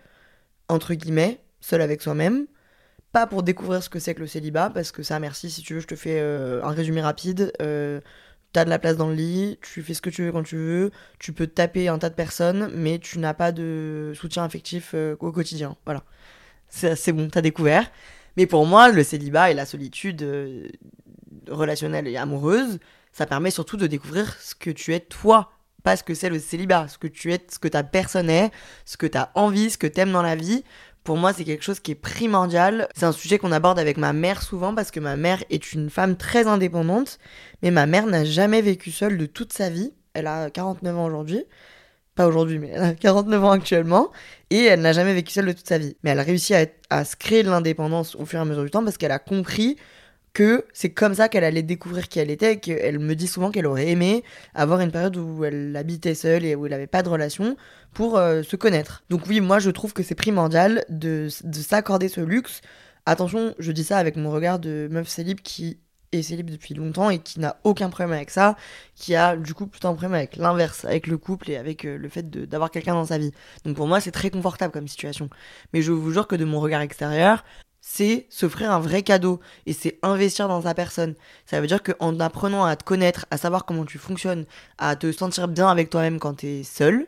entre 0.69 0.95
guillemets, 0.95 1.41
seul 1.61 1.83
avec 1.83 2.01
soi-même. 2.01 2.47
Pas 3.13 3.27
pour 3.27 3.43
découvrir 3.43 3.83
ce 3.83 3.91
que 3.91 3.99
c'est 3.99 4.15
que 4.15 4.21
le 4.21 4.29
célibat, 4.29 4.71
parce 4.71 4.93
que 4.93 5.03
ça, 5.03 5.19
merci, 5.21 5.51
si 5.51 5.61
tu 5.63 5.75
veux, 5.75 5.81
je 5.81 5.89
te 5.89 5.97
fais 5.97 6.21
un 6.21 6.71
résumé 6.71 7.03
rapide 7.03 7.53
t'as 8.53 8.65
de 8.65 8.71
la 8.71 8.79
place 8.79 8.97
dans 8.97 9.09
le 9.09 9.15
lit, 9.15 9.59
tu 9.63 9.83
fais 9.83 9.95
ce 9.95 10.03
que 10.03 10.11
tu 10.11 10.25
veux 10.25 10.33
quand 10.33 10.43
tu 10.43 10.57
veux, 10.57 10.91
tu 11.19 11.33
peux 11.33 11.47
taper 11.47 11.89
un 11.89 11.99
tas 11.99 12.09
de 12.11 12.15
personnes, 12.15 12.71
mais 12.75 12.99
tu 12.99 13.19
n'as 13.19 13.35
pas 13.35 13.53
de 13.53 14.13
soutien 14.15 14.45
affectif 14.45 14.93
euh, 14.95 15.17
au 15.21 15.33
quotidien. 15.33 15.77
Voilà. 15.85 16.03
C'est 16.69 17.13
bon, 17.13 17.29
t'as 17.29 17.43
découvert. 17.43 17.91
Mais 18.37 18.47
pour 18.47 18.67
moi, 18.67 18.91
le 18.91 19.03
célibat 19.03 19.51
et 19.51 19.55
la 19.55 19.67
solitude 19.67 20.23
euh, 20.23 20.69
relationnelle 21.49 22.07
et 22.07 22.17
amoureuse, 22.17 22.79
ça 23.13 23.27
permet 23.27 23.51
surtout 23.51 23.77
de 23.77 23.87
découvrir 23.87 24.35
ce 24.41 24.55
que 24.55 24.71
tu 24.71 24.93
es 24.93 25.01
toi, 25.01 25.53
pas 25.83 25.97
ce 25.97 26.03
que 26.03 26.15
c'est 26.15 26.29
le 26.29 26.39
célibat, 26.39 26.89
ce 26.89 26.99
que 26.99 27.07
tu 27.07 27.33
es, 27.33 27.41
ce 27.49 27.59
que 27.59 27.69
ta 27.69 27.83
personne 27.83 28.29
est, 28.29 28.51
ce 28.85 28.97
que 28.97 29.07
t'as 29.07 29.31
envie, 29.35 29.71
ce 29.71 29.79
que 29.79 29.87
t'aimes 29.87 30.13
dans 30.13 30.23
la 30.23 30.37
vie, 30.37 30.65
pour 31.07 31.17
moi, 31.17 31.33
c'est 31.33 31.45
quelque 31.45 31.63
chose 31.63 31.81
qui 31.81 31.93
est 31.93 31.95
primordial. 31.95 32.89
C'est 32.95 33.07
un 33.07 33.13
sujet 33.13 33.39
qu'on 33.39 33.53
aborde 33.53 33.79
avec 33.79 33.97
ma 33.97 34.13
mère 34.13 34.43
souvent 34.43 34.75
parce 34.75 34.91
que 34.91 34.99
ma 35.01 35.17
mère 35.17 35.43
est 35.51 35.73
une 35.73 35.89
femme 35.89 36.17
très 36.17 36.49
indépendante, 36.49 37.19
mais 37.63 37.71
ma 37.71 37.87
mère 37.87 38.07
n'a 38.07 38.25
jamais 38.25 38.61
vécu 38.61 38.91
seule 38.91 39.17
de 39.17 39.25
toute 39.25 39.53
sa 39.53 39.71
vie. 39.71 39.93
Elle 40.15 40.27
a 40.27 40.51
49 40.51 40.99
ans 40.99 41.07
aujourd'hui. 41.07 41.45
Pas 42.17 42.27
aujourd'hui, 42.27 42.59
mais 42.59 42.71
elle 42.75 42.83
a 42.83 42.95
49 42.95 43.45
ans 43.45 43.53
actuellement. 43.53 44.11
Et 44.51 44.65
elle 44.65 44.81
n'a 44.81 44.93
jamais 44.93 45.15
vécu 45.15 45.33
seule 45.33 45.47
de 45.47 45.53
toute 45.53 45.69
sa 45.69 45.79
vie. 45.79 45.97
Mais 46.03 46.11
elle 46.11 46.19
a 46.19 46.25
réussi 46.25 46.55
à, 46.55 46.67
à 46.91 47.05
se 47.05 47.15
créer 47.15 47.45
de 47.45 47.51
l'indépendance 47.51 48.17
au 48.17 48.27
fur 48.27 48.41
et 48.41 48.43
à 48.43 48.45
mesure 48.45 48.65
du 48.65 48.71
temps 48.71 48.83
parce 48.83 48.99
qu'elle 48.99 49.13
a 49.13 49.21
compris 49.21 49.77
que 50.37 50.67
c'est 50.75 50.91
comme 50.91 51.15
ça 51.15 51.31
qu'elle 51.31 51.45
allait 51.45 51.63
découvrir 51.63 52.09
qui 52.09 52.19
elle 52.19 52.31
était 52.31 52.53
et 52.53 52.61
qu'elle 52.61 52.99
me 52.99 53.15
dit 53.15 53.27
souvent 53.27 53.51
qu'elle 53.51 53.65
aurait 53.65 53.89
aimé 53.89 54.23
avoir 54.55 54.81
une 54.81 54.91
période 54.91 55.17
où 55.17 55.47
elle 55.47 55.75
habitait 55.75 56.15
seule 56.15 56.45
et 56.45 56.55
où 56.55 56.67
elle 56.67 56.73
n'avait 56.73 56.87
pas 56.87 57.03
de 57.03 57.09
relation 57.09 57.57
pour 57.95 58.19
euh, 58.19 58.43
se 58.43 58.55
connaître. 58.55 59.03
Donc 59.09 59.23
oui, 59.29 59.41
moi 59.41 59.61
je 59.61 59.71
trouve 59.71 59.95
que 59.95 60.03
c'est 60.03 60.15
primordial 60.15 60.85
de, 60.91 61.29
s'accorder 61.31 62.09
ce 62.09 62.21
luxe. 62.21 62.61
Attention, 63.07 63.55
je 63.59 63.73
dis 63.73 63.83
ça 63.83 63.97
avec 63.97 64.17
mon 64.17 64.31
regard 64.31 64.59
de 64.59 64.89
meuf 64.91 65.09
célib 65.09 65.41
qui 65.41 65.79
est 66.13 66.21
célib 66.21 66.51
depuis 66.51 66.75
longtemps 66.75 67.09
et 67.09 67.19
qui 67.19 67.41
n'a 67.41 67.57
aucun 67.65 67.89
problème 67.89 68.13
avec 68.13 68.29
ça, 68.29 68.57
qui 68.95 69.15
a 69.15 69.39
du 69.39 69.55
coup 69.55 69.67
plutôt 69.67 69.89
un 69.89 69.95
problème 69.95 70.13
avec 70.13 70.37
l'inverse, 70.37 70.85
avec 70.85 71.07
le 71.07 71.17
couple 71.17 71.51
et 71.51 71.57
avec 71.57 71.87
euh, 71.87 71.97
le 71.97 72.11
fait 72.11 72.29
d'avoir 72.29 72.71
quelqu'un 72.71 72.93
dans 72.93 73.07
sa 73.07 73.17
vie. 73.17 73.33
Donc 73.65 73.75
pour 73.75 73.87
moi 73.87 74.03
c'est 74.03 74.13
très 74.13 74.29
confortable 74.29 74.75
comme 74.75 74.87
situation. 74.87 75.31
Mais 75.73 75.81
je 75.81 75.93
vous 75.93 76.13
jure 76.13 76.27
que 76.27 76.37
de 76.37 76.45
mon 76.45 76.61
regard 76.61 76.83
extérieur, 76.83 77.43
c'est 77.97 78.27
s'offrir 78.29 78.71
un 78.71 78.79
vrai 78.79 79.03
cadeau 79.03 79.41
et 79.65 79.73
c'est 79.73 79.99
investir 80.03 80.49
dans 80.49 80.63
sa 80.63 80.75
personne. 80.75 81.15
Ça 81.47 81.61
veut 81.61 81.67
dire 81.67 81.83
qu'en 81.83 82.21
apprenant 82.21 82.65
à 82.65 82.77
te 82.77 82.85
connaître, 82.85 83.25
à 83.31 83.39
savoir 83.39 83.65
comment 83.65 83.87
tu 83.87 83.97
fonctionnes, 83.97 84.45
à 84.77 84.97
te 84.97 85.11
sentir 85.13 85.49
bien 85.49 85.69
avec 85.69 85.89
toi-même 85.89 86.19
quand 86.19 86.35
tu 86.35 86.47
es 86.47 86.63
seul, 86.63 87.07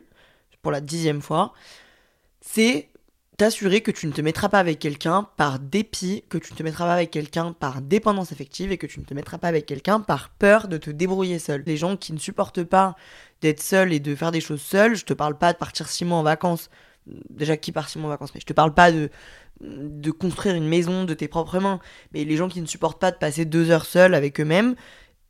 pour 0.63 0.71
la 0.71 0.81
dixième 0.81 1.21
fois, 1.21 1.53
c'est 2.41 2.89
t'assurer 3.37 3.81
que 3.81 3.91
tu 3.91 4.07
ne 4.07 4.11
te 4.11 4.21
mettras 4.21 4.49
pas 4.49 4.59
avec 4.59 4.79
quelqu'un 4.79 5.29
par 5.37 5.59
dépit, 5.59 6.23
que 6.27 6.39
tu 6.39 6.53
ne 6.53 6.57
te 6.57 6.63
mettras 6.63 6.85
pas 6.85 6.93
avec 6.93 7.11
quelqu'un 7.11 7.53
par 7.53 7.81
dépendance 7.81 8.31
affective 8.31 8.71
et 8.71 8.77
que 8.77 8.87
tu 8.87 8.99
ne 8.99 9.05
te 9.05 9.13
mettras 9.13 9.37
pas 9.37 9.47
avec 9.47 9.67
quelqu'un 9.67 10.01
par 10.01 10.29
peur 10.29 10.67
de 10.67 10.77
te 10.77 10.89
débrouiller 10.89 11.39
seul. 11.39 11.63
Les 11.65 11.77
gens 11.77 11.97
qui 11.97 12.13
ne 12.13 12.19
supportent 12.19 12.63
pas 12.63 12.95
d'être 13.41 13.61
seul 13.61 13.93
et 13.93 13.99
de 13.99 14.15
faire 14.15 14.31
des 14.31 14.41
choses 14.41 14.61
seuls, 14.61 14.95
je 14.95 15.05
te 15.05 15.13
parle 15.13 15.37
pas 15.37 15.53
de 15.53 15.57
partir 15.57 15.87
six 15.87 16.03
mois 16.03 16.17
en 16.17 16.23
vacances 16.23 16.69
déjà 17.29 17.57
qui 17.57 17.71
part 17.71 17.89
six 17.89 17.99
mois 17.99 18.07
en 18.07 18.11
vacances, 18.11 18.33
mais 18.33 18.41
je 18.41 18.45
te 18.45 18.53
parle 18.53 18.73
pas 18.73 18.91
de 18.91 19.09
de 19.61 20.11
construire 20.11 20.55
une 20.55 20.67
maison 20.67 21.03
de 21.03 21.13
tes 21.13 21.27
propres 21.27 21.59
mains. 21.59 21.79
Mais 22.13 22.23
les 22.23 22.37
gens 22.37 22.47
qui 22.47 22.61
ne 22.61 22.65
supportent 22.65 22.99
pas 22.99 23.11
de 23.11 23.17
passer 23.17 23.43
deux 23.43 23.71
heures 23.71 23.85
seuls 23.85 24.15
avec 24.15 24.39
eux-mêmes 24.39 24.75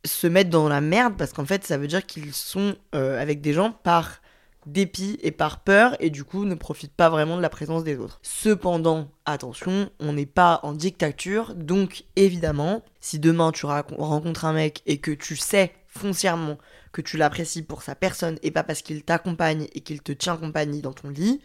se 0.04 0.26
mettent 0.26 0.50
dans 0.50 0.68
la 0.68 0.80
merde 0.80 1.14
parce 1.18 1.32
qu'en 1.32 1.44
fait 1.44 1.64
ça 1.64 1.76
veut 1.76 1.88
dire 1.88 2.06
qu'ils 2.06 2.32
sont 2.32 2.76
euh, 2.94 3.20
avec 3.20 3.40
des 3.40 3.52
gens 3.52 3.72
par 3.72 4.20
dépit 4.66 5.18
et 5.22 5.30
par 5.30 5.60
peur 5.60 5.96
et 6.00 6.10
du 6.10 6.24
coup 6.24 6.44
ne 6.44 6.54
profitent 6.54 6.94
pas 6.94 7.08
vraiment 7.08 7.36
de 7.36 7.42
la 7.42 7.48
présence 7.48 7.84
des 7.84 7.96
autres. 7.96 8.20
Cependant, 8.22 9.10
attention, 9.24 9.90
on 9.98 10.12
n'est 10.12 10.26
pas 10.26 10.60
en 10.62 10.72
dictature, 10.72 11.54
donc 11.54 12.04
évidemment, 12.16 12.82
si 13.00 13.18
demain 13.18 13.52
tu 13.52 13.66
rencontres 13.66 14.44
un 14.44 14.52
mec 14.52 14.82
et 14.86 14.98
que 14.98 15.10
tu 15.10 15.36
sais 15.36 15.72
foncièrement 15.86 16.56
que 16.92 17.02
tu 17.02 17.16
l'apprécies 17.16 17.62
pour 17.62 17.82
sa 17.82 17.94
personne 17.94 18.38
et 18.42 18.50
pas 18.50 18.62
parce 18.62 18.82
qu'il 18.82 19.02
t'accompagne 19.02 19.66
et 19.74 19.80
qu'il 19.80 20.02
te 20.02 20.12
tient 20.12 20.36
compagnie 20.36 20.82
dans 20.82 20.92
ton 20.92 21.08
lit, 21.08 21.40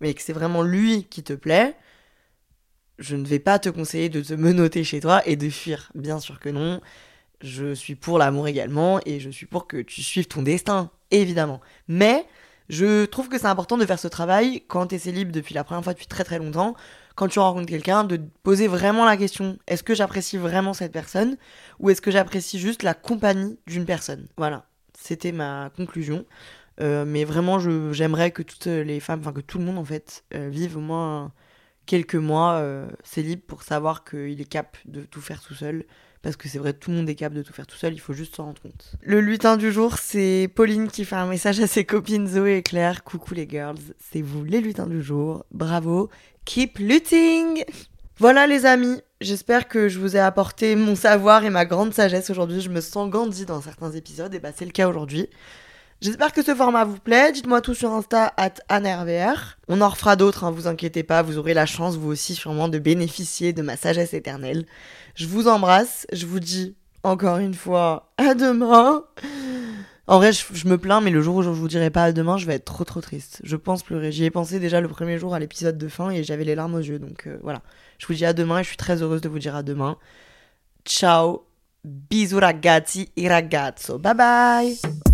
mais 0.00 0.14
que 0.14 0.22
c'est 0.22 0.32
vraiment 0.32 0.62
lui 0.62 1.04
qui 1.04 1.22
te 1.22 1.32
plaît, 1.32 1.76
je 2.98 3.16
ne 3.16 3.24
vais 3.24 3.38
pas 3.38 3.58
te 3.58 3.68
conseiller 3.68 4.08
de 4.08 4.20
te 4.20 4.34
menoter 4.34 4.84
chez 4.84 5.00
toi 5.00 5.26
et 5.26 5.36
de 5.36 5.48
fuir. 5.50 5.90
Bien 5.94 6.20
sûr 6.20 6.40
que 6.40 6.48
non. 6.48 6.80
Je 7.40 7.74
suis 7.74 7.94
pour 7.94 8.18
l'amour 8.18 8.48
également 8.48 9.00
et 9.04 9.20
je 9.20 9.28
suis 9.30 9.46
pour 9.46 9.66
que 9.66 9.78
tu 9.78 10.02
suives 10.02 10.26
ton 10.28 10.42
destin, 10.42 10.90
évidemment. 11.10 11.60
Mais 11.88 12.24
je 12.68 13.04
trouve 13.04 13.28
que 13.28 13.38
c'est 13.38 13.46
important 13.46 13.76
de 13.76 13.84
faire 13.84 13.98
ce 13.98 14.08
travail 14.08 14.62
quand 14.68 14.88
tu 14.88 14.94
es 14.94 14.98
célib 14.98 15.30
depuis 15.30 15.54
la 15.54 15.64
première 15.64 15.84
fois 15.84 15.92
depuis 15.92 16.06
très 16.06 16.24
très 16.24 16.38
longtemps, 16.38 16.74
quand 17.14 17.28
tu 17.28 17.38
rencontres 17.38 17.68
quelqu'un, 17.68 18.04
de 18.04 18.20
poser 18.42 18.66
vraiment 18.66 19.04
la 19.04 19.16
question 19.16 19.58
est-ce 19.66 19.82
que 19.82 19.94
j'apprécie 19.94 20.38
vraiment 20.38 20.72
cette 20.72 20.92
personne 20.92 21.36
ou 21.78 21.90
est-ce 21.90 22.00
que 22.00 22.10
j'apprécie 22.10 22.58
juste 22.58 22.82
la 22.82 22.94
compagnie 22.94 23.58
d'une 23.66 23.84
personne? 23.84 24.28
Voilà, 24.38 24.64
c'était 24.98 25.32
ma 25.32 25.70
conclusion. 25.76 26.24
Euh, 26.80 27.04
mais 27.06 27.24
vraiment, 27.24 27.58
j'aimerais 27.92 28.30
que 28.30 28.42
toutes 28.42 28.66
les 28.66 29.00
femmes, 29.00 29.20
enfin 29.20 29.32
que 29.32 29.40
tout 29.40 29.58
le 29.58 29.64
monde 29.64 29.78
en 29.78 29.84
fait, 29.84 30.24
euh, 30.34 30.48
vive 30.48 30.76
au 30.76 30.80
moins 30.80 31.32
quelques 31.86 32.14
mois 32.14 32.54
euh, 32.54 32.88
célib 33.02 33.40
pour 33.40 33.62
savoir 33.62 34.04
qu'il 34.04 34.40
est 34.40 34.48
cap 34.48 34.76
de 34.86 35.02
tout 35.02 35.20
faire 35.20 35.40
tout 35.42 35.54
seul 35.54 35.84
parce 36.24 36.36
que 36.36 36.48
c'est 36.48 36.58
vrai, 36.58 36.72
tout 36.72 36.90
le 36.90 36.96
monde 36.96 37.08
est 37.10 37.14
capable 37.14 37.36
de 37.36 37.42
tout 37.42 37.52
faire 37.52 37.66
tout 37.66 37.76
seul, 37.76 37.92
il 37.92 37.98
faut 37.98 38.14
juste 38.14 38.36
s'en 38.36 38.46
rendre 38.46 38.62
compte. 38.62 38.94
Le 39.02 39.20
lutin 39.20 39.58
du 39.58 39.70
jour, 39.70 39.98
c'est 39.98 40.50
Pauline 40.54 40.88
qui 40.88 41.04
fait 41.04 41.16
un 41.16 41.26
message 41.26 41.60
à 41.60 41.66
ses 41.66 41.84
copines 41.84 42.26
Zoé 42.26 42.56
et 42.56 42.62
Claire. 42.62 43.04
Coucou 43.04 43.34
les 43.34 43.46
girls, 43.46 43.76
c'est 43.98 44.22
vous 44.22 44.42
les 44.42 44.62
lutins 44.62 44.86
du 44.86 45.02
jour. 45.02 45.44
Bravo, 45.50 46.08
keep 46.46 46.78
looting 46.78 47.62
Voilà 48.16 48.46
les 48.46 48.64
amis, 48.64 49.02
j'espère 49.20 49.68
que 49.68 49.90
je 49.90 49.98
vous 49.98 50.16
ai 50.16 50.18
apporté 50.18 50.76
mon 50.76 50.96
savoir 50.96 51.44
et 51.44 51.50
ma 51.50 51.66
grande 51.66 51.92
sagesse 51.92 52.30
aujourd'hui. 52.30 52.62
Je 52.62 52.70
me 52.70 52.80
sens 52.80 53.10
Gandhi 53.10 53.44
dans 53.44 53.60
certains 53.60 53.92
épisodes, 53.92 54.34
et 54.34 54.38
bah 54.38 54.52
c'est 54.56 54.64
le 54.64 54.70
cas 54.70 54.88
aujourd'hui. 54.88 55.28
J'espère 56.00 56.32
que 56.32 56.42
ce 56.42 56.54
format 56.54 56.84
vous 56.84 56.98
plaît. 56.98 57.32
Dites-moi 57.32 57.60
tout 57.60 57.74
sur 57.74 57.90
Insta 57.92 58.32
at 58.36 58.54
ANRVR. 58.68 59.56
On 59.68 59.80
en 59.80 59.88
refera 59.88 60.16
d'autres, 60.16 60.44
hein, 60.44 60.50
vous 60.50 60.66
inquiétez 60.66 61.02
pas. 61.02 61.22
Vous 61.22 61.38
aurez 61.38 61.54
la 61.54 61.66
chance, 61.66 61.96
vous 61.96 62.10
aussi, 62.10 62.34
sûrement, 62.34 62.68
de 62.68 62.78
bénéficier 62.78 63.52
de 63.52 63.62
ma 63.62 63.76
sagesse 63.76 64.12
éternelle. 64.12 64.66
Je 65.14 65.26
vous 65.26 65.48
embrasse. 65.48 66.06
Je 66.12 66.26
vous 66.26 66.40
dis 66.40 66.76
encore 67.02 67.38
une 67.38 67.54
fois 67.54 68.12
à 68.18 68.34
demain. 68.34 69.04
En 70.06 70.18
vrai, 70.18 70.32
je, 70.32 70.68
me 70.68 70.76
plains, 70.76 71.00
mais 71.00 71.10
le 71.10 71.22
jour 71.22 71.36
où 71.36 71.42
je 71.42 71.48
vous 71.48 71.68
dirai 71.68 71.88
pas 71.88 72.04
à 72.04 72.12
demain, 72.12 72.36
je 72.36 72.46
vais 72.46 72.54
être 72.54 72.66
trop 72.66 72.84
trop 72.84 73.00
triste. 73.00 73.40
Je 73.42 73.56
pense 73.56 73.82
pleurer. 73.82 74.12
J'y 74.12 74.24
ai 74.24 74.30
pensé 74.30 74.60
déjà 74.60 74.80
le 74.80 74.88
premier 74.88 75.18
jour 75.18 75.34
à 75.34 75.38
l'épisode 75.38 75.78
de 75.78 75.88
fin 75.88 76.10
et 76.10 76.22
j'avais 76.24 76.44
les 76.44 76.54
larmes 76.54 76.74
aux 76.74 76.80
yeux. 76.80 76.98
Donc 76.98 77.26
euh, 77.26 77.38
voilà. 77.42 77.62
Je 77.98 78.06
vous 78.06 78.14
dis 78.14 78.26
à 78.26 78.34
demain 78.34 78.58
et 78.58 78.62
je 78.62 78.68
suis 78.68 78.76
très 78.76 79.00
heureuse 79.00 79.22
de 79.22 79.28
vous 79.28 79.38
dire 79.38 79.56
à 79.56 79.62
demain. 79.62 79.96
Ciao. 80.84 81.46
Bisous 81.84 82.40
ragazzi 82.40 83.10
e 83.16 83.28
ragazzo. 83.28 83.98
Bye 83.98 84.14
bye. 84.14 85.13